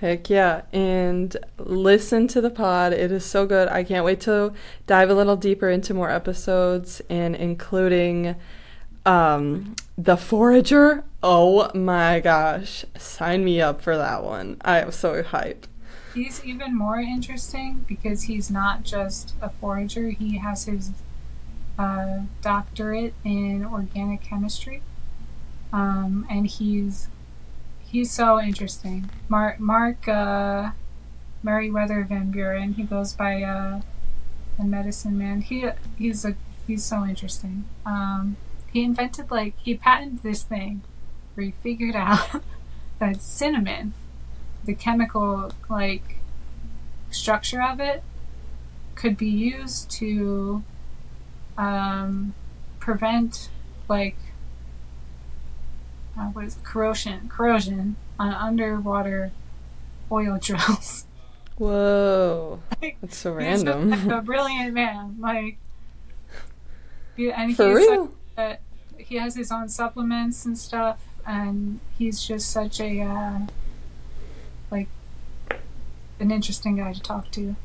[0.00, 0.62] Heck yeah.
[0.72, 2.92] And listen to the pod.
[2.92, 3.68] It is so good.
[3.68, 4.54] I can't wait to
[4.86, 8.34] dive a little deeper into more episodes and including
[9.06, 11.04] um The Forager.
[11.22, 12.84] Oh my gosh.
[12.96, 14.56] Sign me up for that one.
[14.62, 15.64] I am so hyped.
[16.14, 20.90] He's even more interesting because he's not just a forager, he has his
[21.78, 24.82] uh, doctorate in organic chemistry.
[25.72, 27.08] Um, and he's
[27.80, 29.08] he's so interesting.
[29.28, 30.72] Mark Mark uh,
[31.42, 33.80] Meriwether Van Buren, he goes by uh,
[34.58, 35.42] the medicine man.
[35.42, 35.64] He
[35.96, 36.34] he's a
[36.66, 37.64] he's so interesting.
[37.86, 38.36] Um,
[38.72, 40.82] he invented like he patented this thing
[41.34, 42.42] where he figured out
[42.98, 43.94] that cinnamon
[44.64, 46.16] the chemical like
[47.10, 48.02] structure of it
[48.94, 50.62] could be used to
[51.56, 52.34] um,
[52.78, 53.48] prevent
[53.88, 54.16] like
[56.18, 56.64] uh, what is it?
[56.64, 59.32] corrosion corrosion on underwater
[60.12, 61.06] oil drills.
[61.56, 62.60] Whoa.
[62.80, 63.90] Like, That's so random.
[63.90, 65.58] like, a brilliant man, like.
[67.18, 68.14] And For he's real?
[68.40, 68.56] Uh,
[68.98, 73.38] he has his own supplements and stuff, and he's just such a uh,
[74.70, 74.88] like
[76.18, 77.56] an interesting guy to talk to.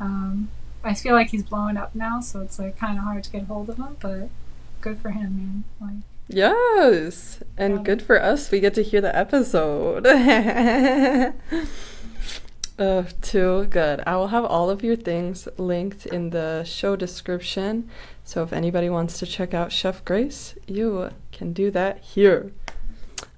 [0.00, 0.50] Um,
[0.84, 3.42] I feel like he's blowing up now, so it's like kind of hard to get
[3.42, 4.28] a hold of him, but
[4.80, 5.64] good for him, man.
[5.80, 7.40] Like, Yes.
[7.56, 7.82] And Yeah.
[7.82, 8.50] good for us.
[8.50, 10.04] We get to hear the episode.
[12.78, 14.02] Oh, too good.
[14.06, 17.88] I will have all of your things linked in the show description.
[18.26, 22.50] So if anybody wants to check out Chef Grace, you can do that here.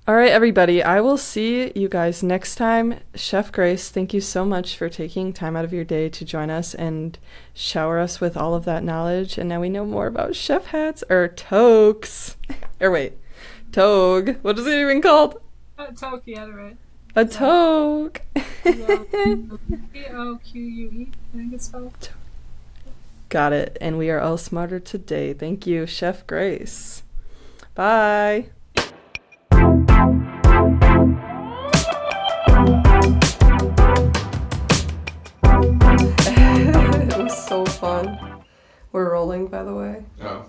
[0.06, 0.82] All right, everybody.
[0.82, 3.00] I will see you guys next time.
[3.14, 6.48] Chef Grace, thank you so much for taking time out of your day to join
[6.48, 7.18] us and
[7.52, 9.36] shower us with all of that knowledge.
[9.36, 12.36] And now we know more about chef hats or toques.
[12.80, 13.12] or wait,
[13.72, 14.36] togue.
[14.40, 15.38] What is it even called?
[15.78, 16.78] uh, Toki, yeah, right.
[17.14, 18.22] A toque.
[19.92, 22.08] P O Q U E, I think it's spelled.
[23.28, 23.76] Got it.
[23.80, 25.34] And we are all smarter today.
[25.34, 27.02] Thank you, Chef Grace.
[27.74, 28.46] Bye.
[37.12, 38.18] it was so fun.
[38.92, 40.02] We're rolling, by the way.
[40.22, 40.46] Oh.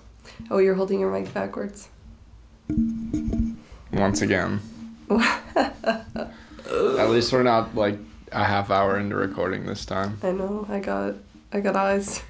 [0.49, 1.89] Oh, you're holding your mic backwards.
[3.91, 4.61] Once again.
[5.09, 7.97] At least we're not like
[8.31, 10.17] a half hour into recording this time.
[10.23, 10.65] I know.
[10.69, 11.15] I got.
[11.51, 12.21] I got eyes.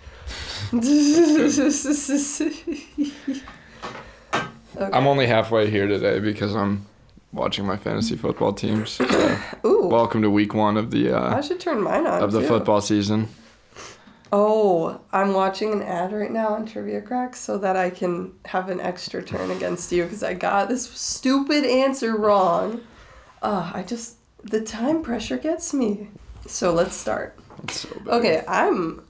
[4.77, 4.79] Okay.
[4.79, 6.85] I'm only halfway here today because I'm
[7.31, 8.91] watching my fantasy football teams.
[8.91, 9.05] So
[9.65, 9.87] Ooh.
[9.87, 12.47] welcome to week one of the I uh, should turn mine on of the too.
[12.47, 13.27] football season.
[14.31, 18.69] Oh, I'm watching an ad right now on Trivia Crack so that I can have
[18.69, 22.81] an extra turn against you because I got this stupid answer wrong.
[23.41, 26.09] Uh, I just the time pressure gets me.
[26.45, 27.39] So let's start.
[27.71, 28.13] So bad.
[28.13, 29.03] Okay, I'm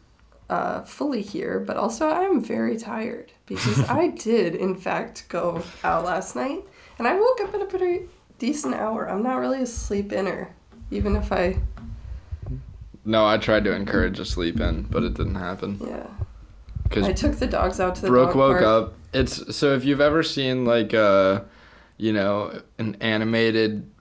[0.50, 6.06] uh, fully here, but also I'm very tired because I did, in fact, go out
[6.06, 6.64] last night
[6.98, 8.08] and I woke up at a pretty
[8.40, 9.10] decent hour.
[9.10, 10.54] I'm not really a sleep inner,
[10.92, 11.60] even if I,
[13.06, 16.08] No, I tried to encourage a sleep in, but it didn't happen yeah.
[16.84, 18.64] because I took the dogs out to the Brooke woke park.
[18.64, 18.94] up.
[19.14, 21.42] It's so if you've ever seen like uh
[22.00, 23.92] you know, an animated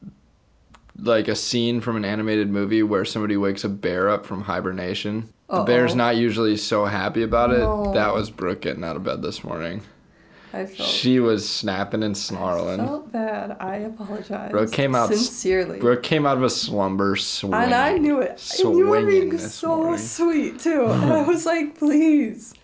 [0.98, 5.32] like a scene from an animated movie where somebody wakes a bear up from hibernation.
[5.50, 7.58] The bear's not usually so happy about it.
[7.60, 7.92] No.
[7.94, 9.80] That was Brooke getting out of bed this morning.
[10.52, 12.80] I felt, She was snapping and snarling.
[12.80, 13.56] I felt bad.
[13.60, 14.50] I apologize.
[14.50, 15.78] Brooke came out sincerely.
[15.78, 17.62] Brooke came out of a slumber swinging.
[17.64, 18.42] and I knew it.
[18.64, 19.98] And you were being so morning.
[19.98, 20.84] sweet too.
[20.86, 22.54] And I was like, please,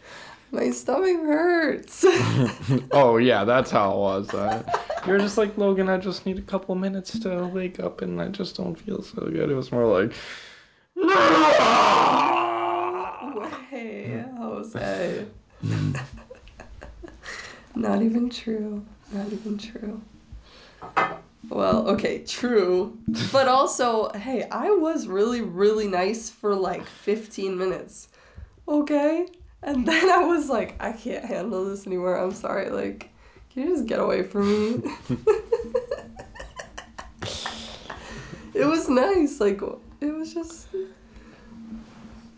[0.54, 2.04] my stomach hurts.
[2.92, 4.32] oh yeah, that's how it was.
[4.32, 4.62] Uh,
[5.06, 5.88] you were just like Logan.
[5.88, 9.22] I just need a couple minutes to wake up, and I just don't feel so
[9.26, 9.50] good.
[9.50, 10.12] It was more like.
[13.72, 15.26] Way, Jose.
[17.74, 18.84] Not even true.
[19.12, 20.00] Not even true.
[21.48, 22.96] Well, okay, true.
[23.32, 28.08] But also, hey, I was really, really nice for like 15 minutes.
[28.66, 29.26] Okay?
[29.64, 32.16] And then I was like, I can't handle this anymore.
[32.16, 32.68] I'm sorry.
[32.68, 33.10] Like,
[33.50, 34.82] can you just get away from me?
[38.54, 39.40] it was nice.
[39.40, 39.62] Like,
[40.00, 40.68] it was just.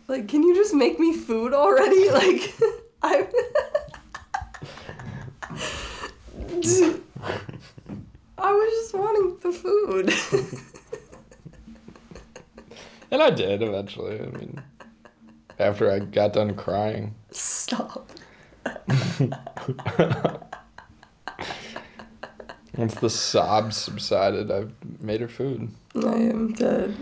[0.07, 2.09] Like, can you just make me food already?
[2.11, 2.55] Like,
[3.03, 3.27] I.
[8.39, 10.13] I was just wanting the food.
[13.11, 14.21] And I did eventually.
[14.21, 14.61] I mean,
[15.59, 17.15] after I got done crying.
[17.31, 18.11] Stop.
[22.77, 24.67] Once the sobs subsided, I
[25.01, 25.71] made her food.
[25.95, 26.97] I am dead.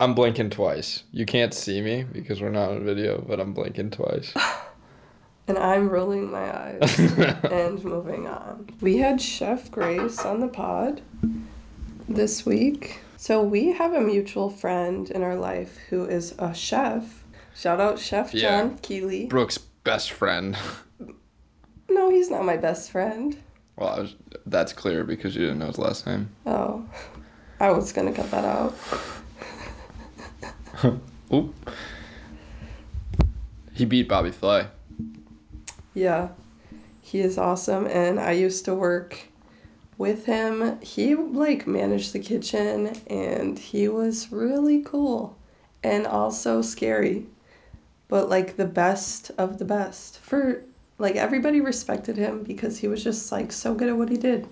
[0.00, 1.02] I'm blinking twice.
[1.10, 4.32] You can't see me because we're not on video, but I'm blinking twice.
[5.48, 6.98] And I'm rolling my eyes
[7.50, 8.68] and moving on.
[8.82, 11.00] We had Chef Grace on the pod
[12.06, 13.00] this week.
[13.16, 17.17] So we have a mutual friend in our life who is a chef.
[17.58, 18.60] Shout out Chef Yeah.
[18.60, 19.26] John Keeley.
[19.26, 20.56] Brooke's best friend.
[21.90, 23.36] No, he's not my best friend.
[23.74, 24.14] Well, I was,
[24.46, 26.28] that's clear because you didn't know his last name.
[26.46, 26.88] Oh,
[27.58, 28.76] I was gonna cut that out.
[31.34, 31.70] Oop.
[33.72, 34.68] He beat Bobby Flay.
[35.94, 36.28] Yeah,
[37.00, 39.18] he is awesome, and I used to work
[39.96, 40.80] with him.
[40.80, 45.36] He like managed the kitchen, and he was really cool,
[45.82, 47.26] and also scary,
[48.08, 50.18] but like the best of the best.
[50.18, 50.64] For
[50.98, 54.48] like everybody respected him because he was just like so good at what he did.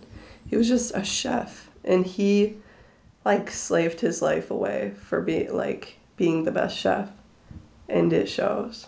[0.48, 2.56] He was just a chef, and he
[3.24, 7.10] like slaved his life away for being like being the best chef,
[7.88, 8.86] and it shows,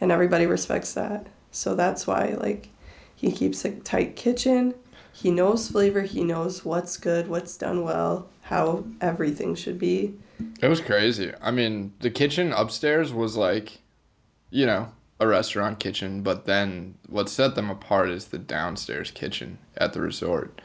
[0.00, 1.26] and everybody respects that.
[1.50, 2.68] So that's why like
[3.14, 4.74] he keeps a tight kitchen.
[5.12, 6.02] He knows flavor.
[6.02, 10.14] He knows what's good, what's done well, how everything should be.
[10.60, 11.32] It was crazy.
[11.42, 13.80] I mean, the kitchen upstairs was like,
[14.50, 19.58] you know, a restaurant kitchen, but then what set them apart is the downstairs kitchen
[19.76, 20.60] at the resort.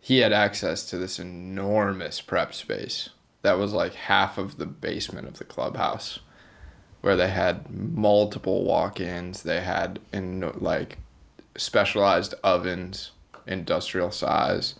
[0.00, 3.10] He had access to this enormous prep space
[3.42, 6.20] that was like half of the basement of the clubhouse
[7.00, 10.98] where they had multiple walk-ins, they had in like
[11.56, 13.12] specialized ovens,
[13.46, 14.74] industrial size,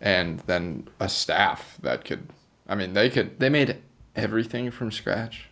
[0.00, 2.28] and then a staff that could
[2.68, 3.78] I mean, they could they made
[4.14, 5.48] everything from scratch.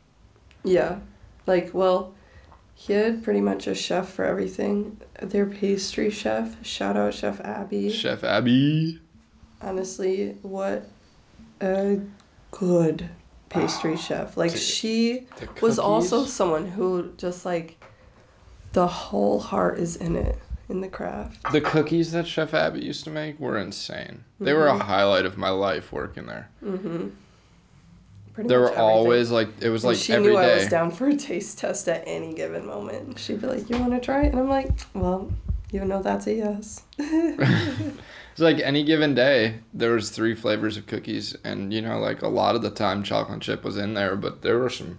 [0.65, 0.99] Yeah.
[1.47, 2.15] Like, well,
[2.75, 5.01] he had pretty much a chef for everything.
[5.23, 7.91] Their pastry chef, shout out Chef Abby.
[7.91, 9.01] Chef Abby.
[9.63, 10.87] Honestly, what
[11.61, 12.01] a
[12.51, 13.09] good
[13.49, 14.37] pastry chef.
[14.37, 17.83] Like, she The was also someone who just like
[18.73, 21.51] the whole heart is in it in the craft.
[21.53, 24.25] the cookies that Chef Abby used to make were insane.
[24.41, 26.51] They were a highlight of my life working there.
[26.63, 27.09] Mm-hmm.
[28.37, 28.97] Pretty There much were everything.
[28.97, 31.59] always like it was And like she every knew I was down for a taste
[31.59, 33.19] test at any given moment.
[33.19, 35.33] She'd be like, "You want to try?" it?" And I'm like, "Well,
[35.73, 40.87] you know that's a yes." It's like any given day, there was three flavors of
[40.87, 44.15] cookies, and you know, like a lot of the time, chocolate chip was in there,
[44.15, 44.99] but there were some.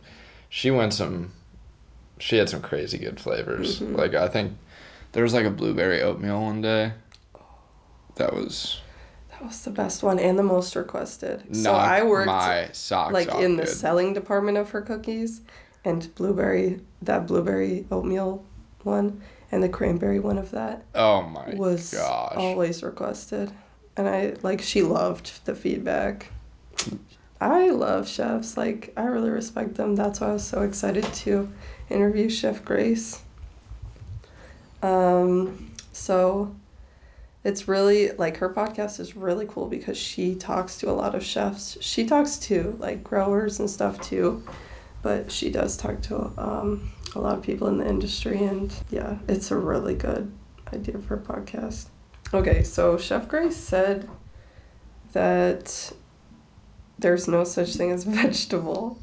[0.49, 1.33] She went some.
[2.17, 3.79] She had some crazy good flavors.
[3.79, 3.95] Mhm.
[3.95, 4.53] Like I think
[5.11, 6.93] there was like a blueberry oatmeal one day.
[8.15, 8.81] That was
[9.39, 11.55] that was the best one and the most requested.
[11.55, 15.41] So I worked like in the selling department of her cookies,
[15.85, 18.43] and blueberry that blueberry oatmeal
[18.83, 22.33] one and the cranberry one of that Oh my was gosh!
[22.35, 23.51] always requested,
[23.95, 26.31] and I like she loved the feedback.
[27.39, 28.57] I love chefs.
[28.57, 29.95] Like I really respect them.
[29.95, 31.51] That's why I was so excited to
[31.89, 33.21] interview Chef Grace.
[34.81, 36.55] Um, so
[37.47, 41.23] it's really like her podcast is really cool because she talks to a lot of
[41.23, 41.77] chefs.
[41.79, 44.43] She talks to like growers and stuff too,
[45.01, 48.43] but she does talk to um, a lot of people in the industry.
[48.43, 50.29] And yeah, it's a really good
[50.73, 51.87] idea for a podcast.
[52.33, 54.09] Okay, so Chef Grace said
[55.13, 55.93] that
[56.99, 58.99] there's no such thing as vegetable.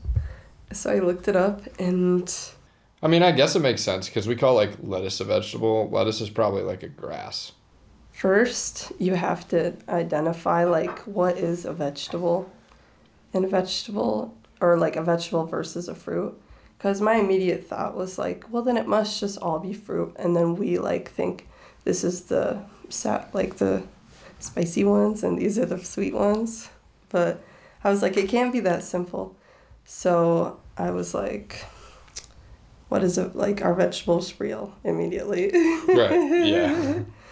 [0.70, 2.30] So I looked it up and
[3.02, 5.88] I mean, I guess it makes sense because we call like lettuce a vegetable.
[5.88, 7.52] Lettuce is probably like a grass.
[8.14, 12.50] First you have to identify like what is a vegetable
[13.34, 16.40] and a vegetable or like a vegetable versus a fruit.
[16.78, 20.14] Because my immediate thought was like, well, then it must just all be fruit.
[20.16, 21.48] And then we like think
[21.82, 23.82] this is the sa- like the
[24.38, 26.70] spicy ones and these are the sweet ones.
[27.08, 27.42] But
[27.82, 29.34] I was like, it can't be that simple.
[29.84, 31.64] So I was like,
[32.88, 33.64] what is it like?
[33.64, 34.72] Are vegetables real?
[34.84, 35.50] Immediately.
[35.88, 37.00] Right, yeah.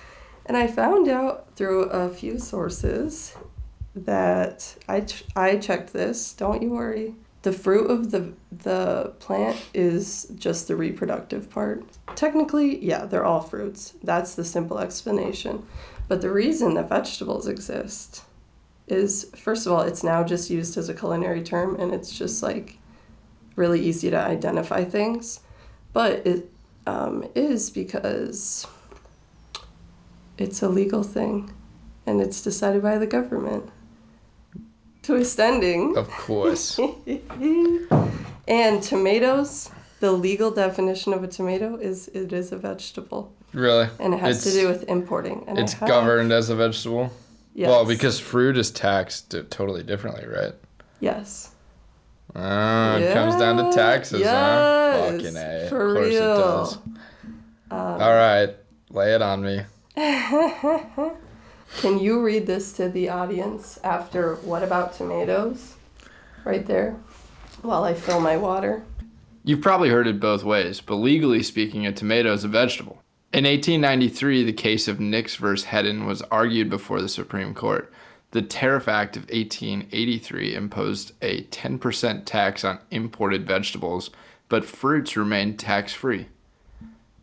[0.46, 3.36] And I found out through a few sources
[3.94, 6.32] that I, ch- I checked this.
[6.32, 7.14] Don't you worry.
[7.42, 11.84] The fruit of the the plant is just the reproductive part.
[12.14, 13.94] Technically, yeah, they're all fruits.
[14.02, 15.66] That's the simple explanation.
[16.06, 18.22] But the reason that vegetables exist
[18.86, 22.42] is first of all, it's now just used as a culinary term and it's just
[22.42, 22.78] like
[23.56, 25.40] really easy to identify things.
[25.92, 26.48] But it
[26.86, 28.66] um, is because
[30.42, 31.52] it's a legal thing
[32.06, 33.70] and it's decided by the government.
[35.02, 35.96] Twist ending.
[35.96, 36.78] Of course.
[38.48, 39.70] and tomatoes,
[40.00, 43.32] the legal definition of a tomato is it is a vegetable.
[43.52, 43.88] really?
[43.98, 45.44] And it has to do with importing.
[45.46, 47.12] And It's governed as a vegetable.
[47.54, 47.68] Yes.
[47.68, 50.54] Well, because fruit is taxed totally differently, right?
[51.00, 51.50] Yes.
[52.34, 55.10] Oh, it comes down to taxes, huh?
[55.10, 55.66] Fucking A.
[55.68, 56.32] for of course real.
[56.32, 56.76] it does.
[57.70, 58.50] Um, All right,
[58.90, 59.62] lay it on me.
[59.94, 65.74] Can you read this to the audience after what about tomatoes?
[66.44, 66.96] Right there.
[67.60, 68.84] While I fill my water.
[69.44, 73.02] You've probably heard it both ways, but legally speaking, a tomato is a vegetable.
[73.34, 77.92] In 1893, the case of Nix versus Hedden was argued before the Supreme Court.
[78.30, 84.10] The Tariff Act of 1883 imposed a 10% tax on imported vegetables,
[84.48, 86.28] but fruits remained tax free.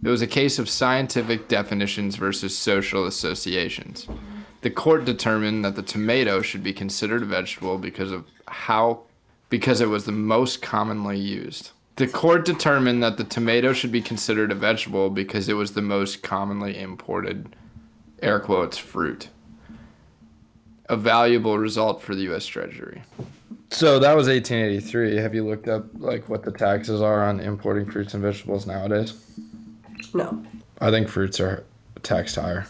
[0.01, 4.07] It was a case of scientific definitions versus social associations.
[4.61, 9.01] The court determined that the tomato should be considered a vegetable because of how
[9.49, 11.71] because it was the most commonly used.
[11.95, 15.81] The court determined that the tomato should be considered a vegetable because it was the
[15.81, 17.55] most commonly imported
[18.21, 19.30] air quotes fruit.
[20.88, 23.01] A valuable result for the US Treasury.
[23.71, 25.17] So that was 1883.
[25.17, 29.13] Have you looked up like what the taxes are on importing fruits and vegetables nowadays?
[30.13, 30.43] No.
[30.81, 31.63] I think fruits are
[32.03, 32.65] taxed higher.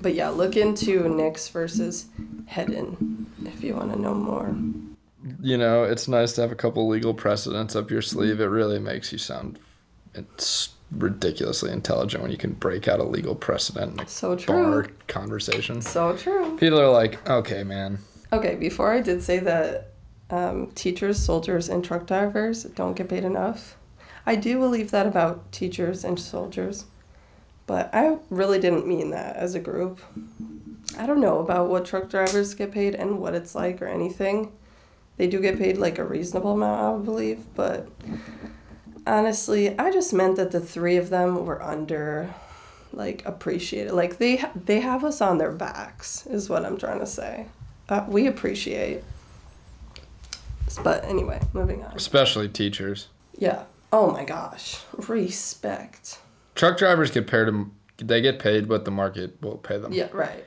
[0.00, 2.06] But yeah, look into Nix versus
[2.46, 4.54] Hedden if you want to know more.
[5.40, 8.40] You know, it's nice to have a couple legal precedents up your sleeve.
[8.40, 9.58] It really makes you sound
[10.14, 14.62] it's ridiculously intelligent when you can break out a legal precedent in a So true.
[14.62, 15.80] bar conversation.
[15.80, 16.56] So true.
[16.58, 17.98] People are like, okay, man.
[18.32, 19.92] Okay, before I did say that
[20.30, 23.76] um, teachers, soldiers, and truck drivers don't get paid enough,
[24.24, 26.86] I do believe that about teachers and soldiers.
[27.66, 30.00] But I really didn't mean that as a group.
[30.98, 34.52] I don't know about what truck drivers get paid and what it's like or anything.
[35.16, 37.88] They do get paid like a reasonable amount, I believe, but
[39.06, 42.34] honestly, I just meant that the three of them were under
[42.92, 43.92] like appreciated.
[43.92, 47.46] Like they they have us on their backs is what I'm trying to say.
[47.88, 49.02] Uh, we appreciate.
[50.82, 51.92] But anyway, moving on.
[51.94, 53.08] Especially teachers.
[53.36, 53.64] Yeah.
[53.92, 54.80] Oh my gosh.
[54.96, 56.18] Respect.
[56.54, 57.48] Truck drivers get paid.
[57.98, 59.92] They get paid what the market will pay them.
[59.92, 60.44] Yeah, right.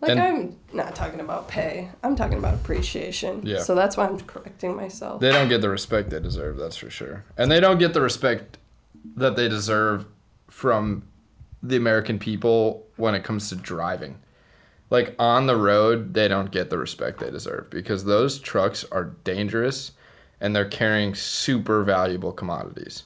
[0.00, 1.88] Like And- I'm not talking about pay.
[2.02, 3.46] I'm talking about appreciation.
[3.46, 3.60] Yeah.
[3.60, 5.20] So that's why I'm correcting myself.
[5.20, 6.56] They don't get the respect they deserve.
[6.58, 7.24] That's for sure.
[7.38, 8.58] And they don't get the respect
[9.16, 10.04] that they deserve
[10.48, 11.04] from
[11.62, 14.18] the American people when it comes to driving.
[14.90, 19.04] Like on the road, they don't get the respect they deserve because those trucks are
[19.24, 19.92] dangerous
[20.42, 23.04] and they're carrying super valuable commodities.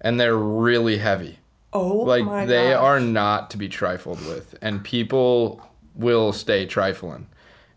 [0.00, 1.38] And they're really heavy.
[1.74, 2.82] oh Like my they gosh.
[2.82, 4.56] are not to be trifled with.
[4.62, 5.62] And people
[5.94, 7.26] will stay trifling.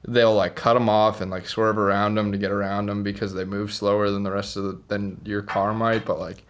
[0.08, 3.34] They'll like cut them off and like swerve around them to get around them because
[3.34, 6.06] they move slower than the rest of the, than your car might.
[6.06, 6.44] But like,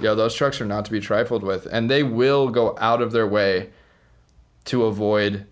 [0.00, 3.10] yo, those trucks are not to be trifled with, and they will go out of
[3.10, 3.70] their way
[4.66, 5.46] to avoid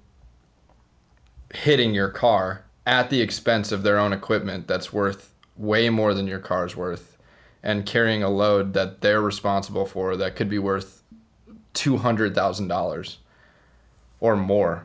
[1.52, 6.26] hitting your car at the expense of their own equipment that's worth way more than
[6.26, 7.16] your car's worth
[7.62, 11.02] and carrying a load that they're responsible for that could be worth
[11.74, 13.16] $200,000
[14.20, 14.84] or more.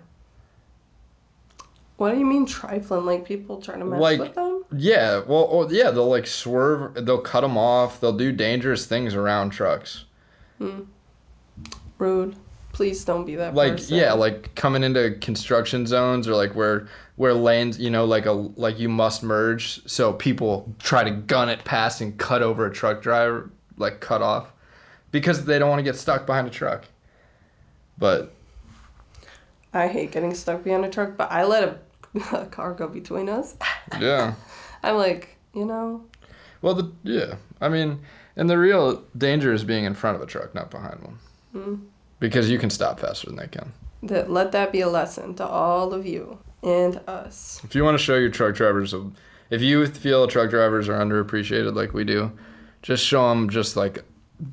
[1.97, 3.05] What do you mean trifling?
[3.05, 4.63] Like people trying to mess Like- with them?
[4.77, 9.15] Yeah, well, or, yeah, they'll like swerve, they'll cut them off, they'll do dangerous things
[9.15, 10.05] around trucks.
[10.59, 10.81] Hmm.
[11.97, 12.35] Rude.
[12.71, 13.97] Please don't be that like person.
[13.97, 16.87] yeah like coming into construction zones or like where
[17.19, 21.49] where lanes you know like a like you must merge so people try to gun
[21.49, 24.53] it past and cut over a truck driver like cut off
[25.11, 26.85] because they don't want to get stuck behind a truck.
[27.97, 28.33] But
[29.73, 33.27] I hate getting stuck behind a truck, but I let a, a car go between
[33.27, 33.57] us.
[33.99, 34.35] yeah.
[34.81, 36.05] I'm like, you know,
[36.61, 37.99] well the yeah i mean
[38.37, 41.19] and the real danger is being in front of a truck not behind one.
[41.53, 41.81] Mm,
[42.21, 43.73] because you can stop faster than they can.
[44.03, 47.61] That let that be a lesson to all of you and us.
[47.63, 48.93] if you want to show your truck drivers
[49.49, 52.31] if you feel truck drivers are underappreciated like we do
[52.81, 54.03] just show them just like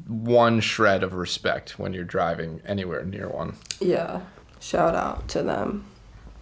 [0.09, 4.20] one shred of respect when you're driving anywhere near one Yeah.
[4.59, 5.85] Shout out to them,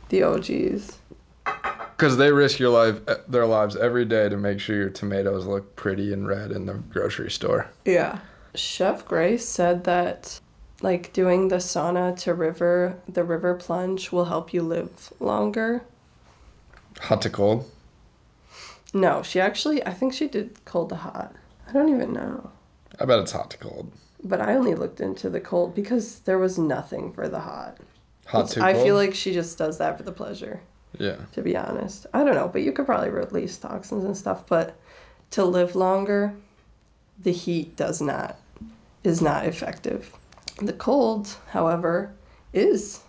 [0.09, 0.99] the OGs.
[1.45, 5.45] because they risk your life eh, their lives every day to make sure your tomatoes
[5.47, 8.21] look pretty and red in the grocery store Yeah.
[8.55, 10.41] Chef Grace said that
[10.83, 15.83] like doing the sauna to river, the river plunge will help you live longer.
[17.01, 17.71] hot to cold
[18.93, 21.35] No, she actually, I think she did cold to hot.
[21.69, 22.51] I don't even know.
[23.01, 23.91] i bet it's hot to cold
[24.23, 27.79] But I only looked into the cold because there was nothing for the hot.
[28.27, 30.61] hot It's- to I cold feel like she just does that for the pleasure,
[30.99, 32.07] yeah to be honest.
[32.13, 34.77] I don't know, but you could probably release toxins and stuff, but
[35.31, 36.35] to live longer,
[37.23, 38.39] the heat does not
[39.03, 40.13] is not effective.
[40.59, 42.13] The cold, however,
[42.53, 43.01] is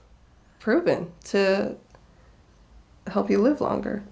[0.59, 1.75] proven to
[3.07, 4.03] help you live longer.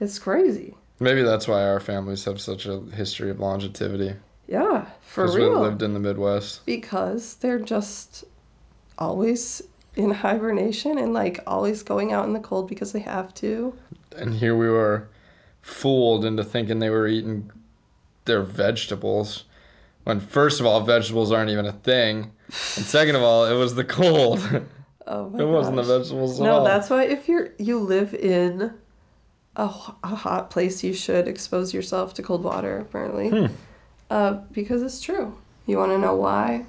[0.00, 0.74] It's crazy.
[1.00, 4.14] maybe that's why our families have such a history of longevity
[4.46, 5.32] Yeah, for real.
[5.34, 8.24] because we lived in the midwest because they're just
[8.98, 9.62] always
[9.96, 13.74] in hibernation and like always going out in the cold because they have to.
[14.16, 15.08] and here we were
[15.62, 17.50] fooled into thinking they were eating
[18.26, 19.44] their vegetables
[20.04, 23.74] when first of all vegetables aren't even a thing and second of all it was
[23.74, 24.40] the cold
[25.08, 25.98] Oh my it wasn't the gosh.
[26.00, 28.72] vegetables at No, all that's why if you're you live in
[29.54, 32.78] a, h- a hot place, you should expose yourself to cold water.
[32.78, 33.46] Apparently, Hmm.
[34.10, 35.38] uh, because it's true.
[35.64, 36.66] You want to know why?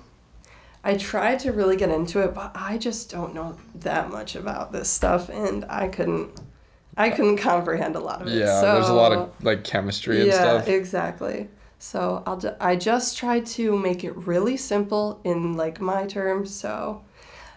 [0.83, 4.71] I tried to really get into it, but I just don't know that much about
[4.71, 6.39] this stuff, and I couldn't.
[6.95, 8.35] I couldn't comprehend a lot of it.
[8.35, 11.49] yeah so, there's a lot of like chemistry and yeah, stuff exactly.
[11.79, 16.53] So I'll ju- I just tried to make it really simple in like my terms.
[16.53, 17.03] So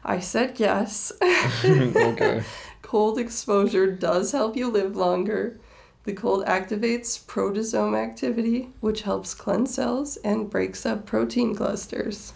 [0.05, 1.13] I said yes.
[1.65, 2.43] okay
[2.83, 5.61] Cold exposure does help you live longer.
[6.05, 12.33] The cold activates proteasome activity, which helps cleanse cells and breaks up protein clusters.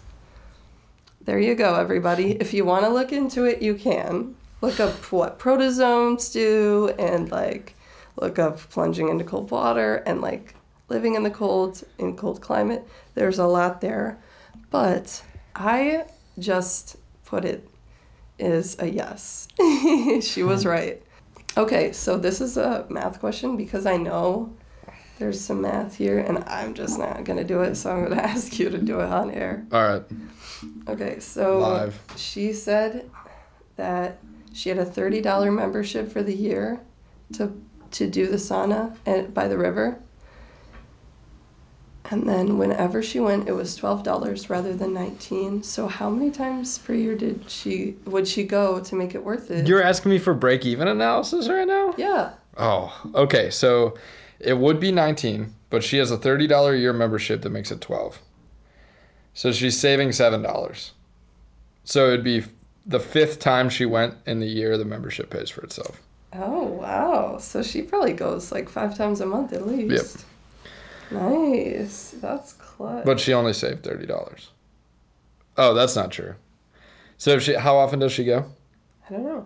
[1.25, 2.33] There you go, everybody.
[2.33, 4.35] If you want to look into it, you can.
[4.61, 7.75] Look up what proteasomes do and like
[8.15, 10.55] look up plunging into cold water and like
[10.89, 12.87] living in the cold in cold climate.
[13.13, 14.19] There's a lot there.
[14.69, 15.23] But
[15.55, 16.05] I
[16.39, 17.67] just put it
[18.37, 19.47] is a yes.
[20.21, 20.69] she was hmm.
[20.69, 21.01] right.
[21.57, 24.53] Okay, so this is a math question because I know
[25.19, 28.17] there's some math here and I'm just not going to do it, so I'm going
[28.17, 29.65] to ask you to do it on air.
[29.71, 30.03] all right
[30.87, 33.09] Okay, so live she said
[33.75, 34.19] that
[34.53, 36.81] she had a $30 membership for the year
[37.33, 39.99] to to do the sauna and by the river.
[42.11, 45.63] And then whenever she went, it was twelve dollars rather than nineteen.
[45.63, 49.49] So how many times per year did she would she go to make it worth
[49.51, 49.67] it?
[49.67, 52.31] you're asking me for break even analysis right now yeah.
[52.57, 53.97] oh okay so
[54.39, 57.81] it would be 19 but she has a $30 a year membership that makes it
[57.81, 58.19] 12
[59.33, 60.91] so she's saving $7
[61.83, 62.43] so it'd be
[62.85, 66.01] the fifth time she went in the year the membership pays for itself
[66.37, 67.37] Oh wow.
[67.37, 70.25] So she probably goes like five times a month at least.
[71.11, 72.15] Nice.
[72.21, 73.05] That's clutch.
[73.05, 74.51] But she only saved thirty dollars.
[75.57, 76.35] Oh, that's not true.
[77.17, 78.45] So if she, how often does she go?
[79.09, 79.45] I don't know.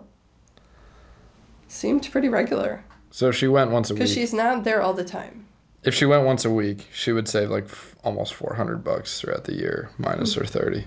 [1.68, 2.82] Seemed pretty regular
[3.12, 4.00] So if she went once a week.
[4.00, 5.46] because she's not there all the time.
[5.84, 9.20] If she went once a week, she would save like f- almost four hundred bucks
[9.20, 10.40] throughout the year, minus hmm.
[10.40, 10.86] her thirty.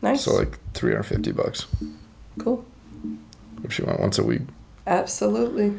[0.00, 0.24] Nice.
[0.24, 1.66] So like three hundred fifty bucks
[2.38, 2.64] cool.
[3.64, 4.42] if she went once a week.
[4.86, 5.78] Absolutely.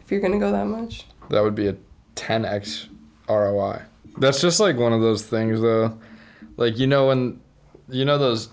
[0.00, 1.06] If you're gonna go that much.
[1.30, 1.76] That would be a
[2.20, 2.86] ten x
[3.30, 3.80] ROI.
[4.18, 5.98] That's just like one of those things though.
[6.58, 7.40] Like you know when
[7.88, 8.50] you know those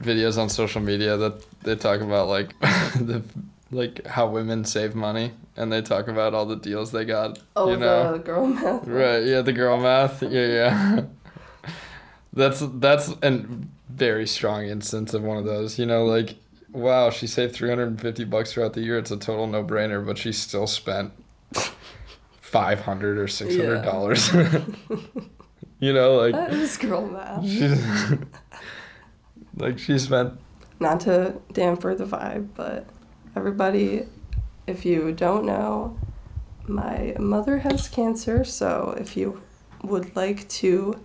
[0.00, 3.22] videos on social media that they talk about like the
[3.70, 7.38] like how women save money and they talk about all the deals they got.
[7.54, 8.12] Oh, you know.
[8.14, 8.86] the girl math.
[8.86, 10.20] Right, yeah, the girl math.
[10.20, 11.02] Yeah, yeah.
[12.32, 13.44] that's that's a
[13.90, 15.78] very strong instance of one of those.
[15.78, 16.34] You know, like
[16.72, 18.98] wow, she saved 350 bucks throughout the year.
[18.98, 21.12] It's a total no-brainer, but she still spent
[22.54, 24.32] 500 or 600 dollars.
[25.80, 27.44] you know, like That is girl math.
[29.56, 30.34] Like she spent
[30.78, 32.86] Not to damper the vibe, but
[33.34, 34.06] everybody,
[34.68, 35.98] if you don't know,
[36.66, 39.42] my mother has cancer, so if you
[39.82, 40.98] would like to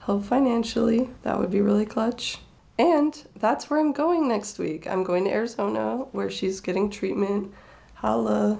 [0.00, 2.38] help financially, that would be really clutch.
[2.78, 4.86] And that's where I'm going next week.
[4.88, 7.52] I'm going to Arizona where she's getting treatment.
[7.94, 8.58] Holla.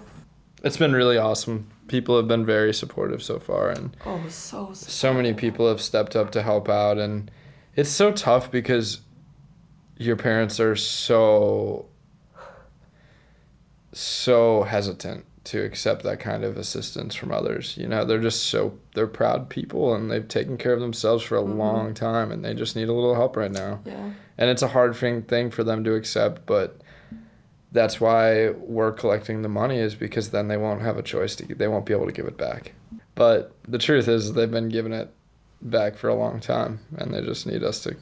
[0.62, 1.68] it's been really awesome.
[1.88, 6.16] People have been very supportive so far and Oh, so so many people have stepped
[6.16, 7.30] up to help out and
[7.74, 9.00] it's so tough because
[9.96, 11.86] your parents are so
[13.92, 18.04] so hesitant to accept that kind of assistance from others you know?
[18.04, 21.58] They're just so they're proud people and they've taken care of themselves for a mm-hmm.
[21.58, 23.80] long time and they just need a little help right now.
[23.84, 24.10] Yeah.
[24.38, 26.80] and it's a hard thing thing for them to accept but
[27.76, 31.54] that's why we're collecting the money is because then they won't have a choice to
[31.54, 32.72] they won't be able to give it back
[33.14, 35.12] but the truth is they've been giving it
[35.62, 37.96] back for a long time and they just need us to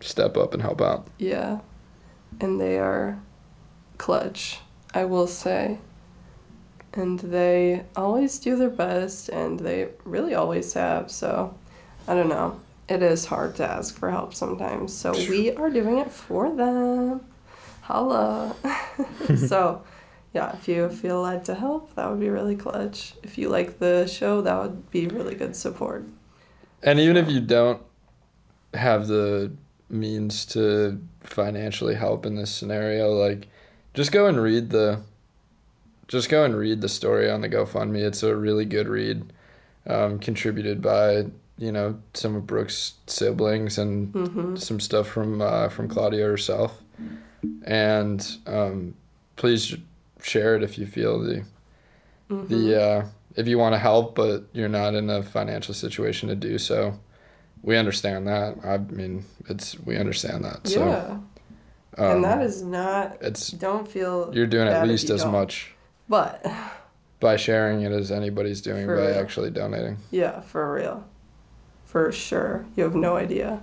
[0.00, 1.60] step up and help out Yeah.
[2.40, 3.18] And they are
[3.96, 4.60] clutch,
[4.94, 5.78] I will say.
[6.94, 11.10] And they always do their best, and they really always have.
[11.10, 11.54] So,
[12.06, 12.60] I don't know.
[12.88, 14.94] It is hard to ask for help sometimes.
[14.94, 17.20] So, we are doing it for them.
[17.88, 18.54] Holla.
[19.48, 19.82] so,
[20.34, 23.14] yeah, if you feel led to help, that would be really clutch.
[23.22, 26.04] If you like the show, that would be really good support.
[26.82, 27.80] and even if you don't
[28.74, 29.50] have the
[29.88, 33.48] means to financially help in this scenario like
[33.94, 35.00] just go and read the
[36.08, 39.32] just go and read the story on the gofundme it's a really good read
[39.86, 41.24] um, contributed by
[41.56, 44.56] you know some of brooke's siblings and Mm-hmm.
[44.56, 46.82] some stuff from uh, from Claudia herself,
[47.64, 48.94] and um,
[49.36, 49.76] please
[50.22, 51.44] share it if you feel the
[52.30, 52.54] Mm-hmm.
[52.54, 53.06] the uh,
[53.36, 56.98] if you want to help, but you're not in a financial situation to do so.
[57.62, 58.56] We understand that.
[58.62, 60.68] I mean, it's we understand that.
[60.68, 61.18] So, yeah.
[62.04, 64.30] um, and that is not, it's don't feel.
[64.34, 65.32] you're doing at least as don't.
[65.32, 65.72] much
[66.06, 66.44] But.
[67.20, 69.18] by sharing it as anybody's doing For by real.
[69.18, 69.96] actually donating.
[70.10, 71.04] Yeah, for real.
[71.86, 72.66] For sure.
[72.76, 73.60] You have no idea.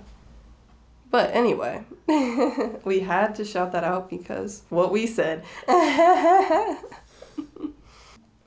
[1.16, 1.82] But anyway,
[2.84, 5.44] we had to shout that out because what we said.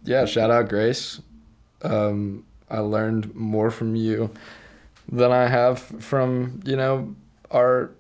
[0.04, 1.20] Yeah, shout out Grace.
[1.82, 4.30] Um, I learned more from you
[5.12, 7.16] than I have from, you know,
[7.52, 7.92] our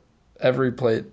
[0.43, 1.05] EveryPlate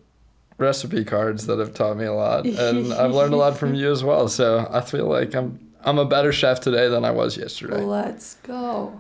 [0.59, 2.47] recipe cards that have taught me a lot.
[2.67, 4.29] And I've learned a lot from you as well.
[4.29, 7.81] So I feel like I'm I'm a better chef today than I was yesterday.
[7.83, 8.99] Let's go.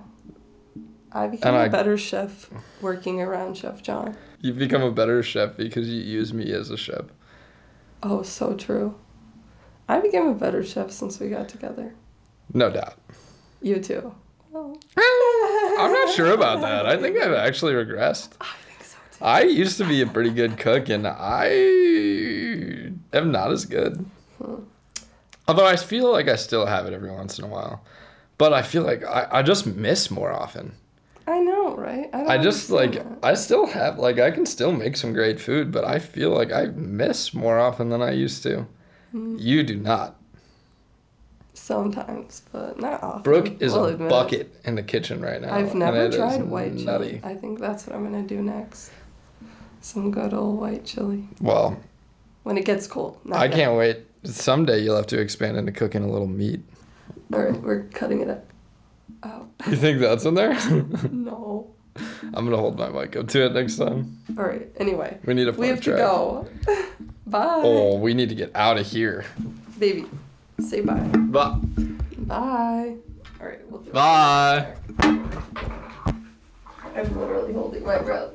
[1.12, 2.50] I became And a I- better chef
[2.80, 4.16] working around Chef John.
[4.40, 7.06] You've become a better chef because you use me as a chef.
[8.02, 8.94] Oh, so true.
[9.88, 11.94] I became a better chef since we got together.
[12.52, 12.94] No doubt.
[13.62, 14.14] You too.
[14.54, 14.78] Oh.
[15.78, 16.86] I'm not sure about that.
[16.86, 18.30] I think I've actually regressed.
[18.40, 19.24] I think so too.
[19.24, 21.48] I used to be a pretty good cook, and I
[23.12, 24.04] am not as good.
[24.42, 24.62] Hmm.
[25.48, 27.84] Although I feel like I still have it every once in a while,
[28.38, 30.72] but I feel like I, I just miss more often.
[31.26, 32.10] I know, right?
[32.12, 35.40] don't I just like understand I still have like I can still make some great
[35.40, 38.66] food, but I feel like I miss more often than I used to.
[39.12, 39.36] Hmm.
[39.38, 40.16] You do not.
[41.54, 43.22] sometimes, but not often.
[43.22, 44.10] Brooke is I'll a admit it.
[44.10, 45.54] bucket in the kitchen right now.
[45.54, 47.20] I've never tried white chili.
[47.24, 48.90] I think that's what I'm gonna do next.
[49.80, 51.78] Some good old white chili Well,
[52.42, 53.18] when it gets cold.
[53.32, 53.54] I yet.
[53.54, 53.98] can't wait.
[54.24, 56.60] Someday you'll have to expand into cooking a little meat.
[57.32, 58.44] All right, we're cutting it up.
[59.22, 60.54] Oh You think that's in there?
[61.10, 61.70] no!
[62.34, 64.18] I'm gonna hold my mic up to it next time.
[64.38, 64.68] All right.
[64.78, 65.96] Anyway, We need a we have track.
[65.96, 66.48] to go.
[67.26, 69.24] bye, Oh, we need to get out of here.
[69.78, 70.06] baby.
[70.60, 70.94] Say bye.
[70.94, 71.58] Bye.
[72.18, 72.96] Bye.
[73.40, 73.92] All right, we'll do it.
[73.92, 74.74] Bye.
[74.98, 75.30] I'm
[77.20, 78.32] literally holding my breath.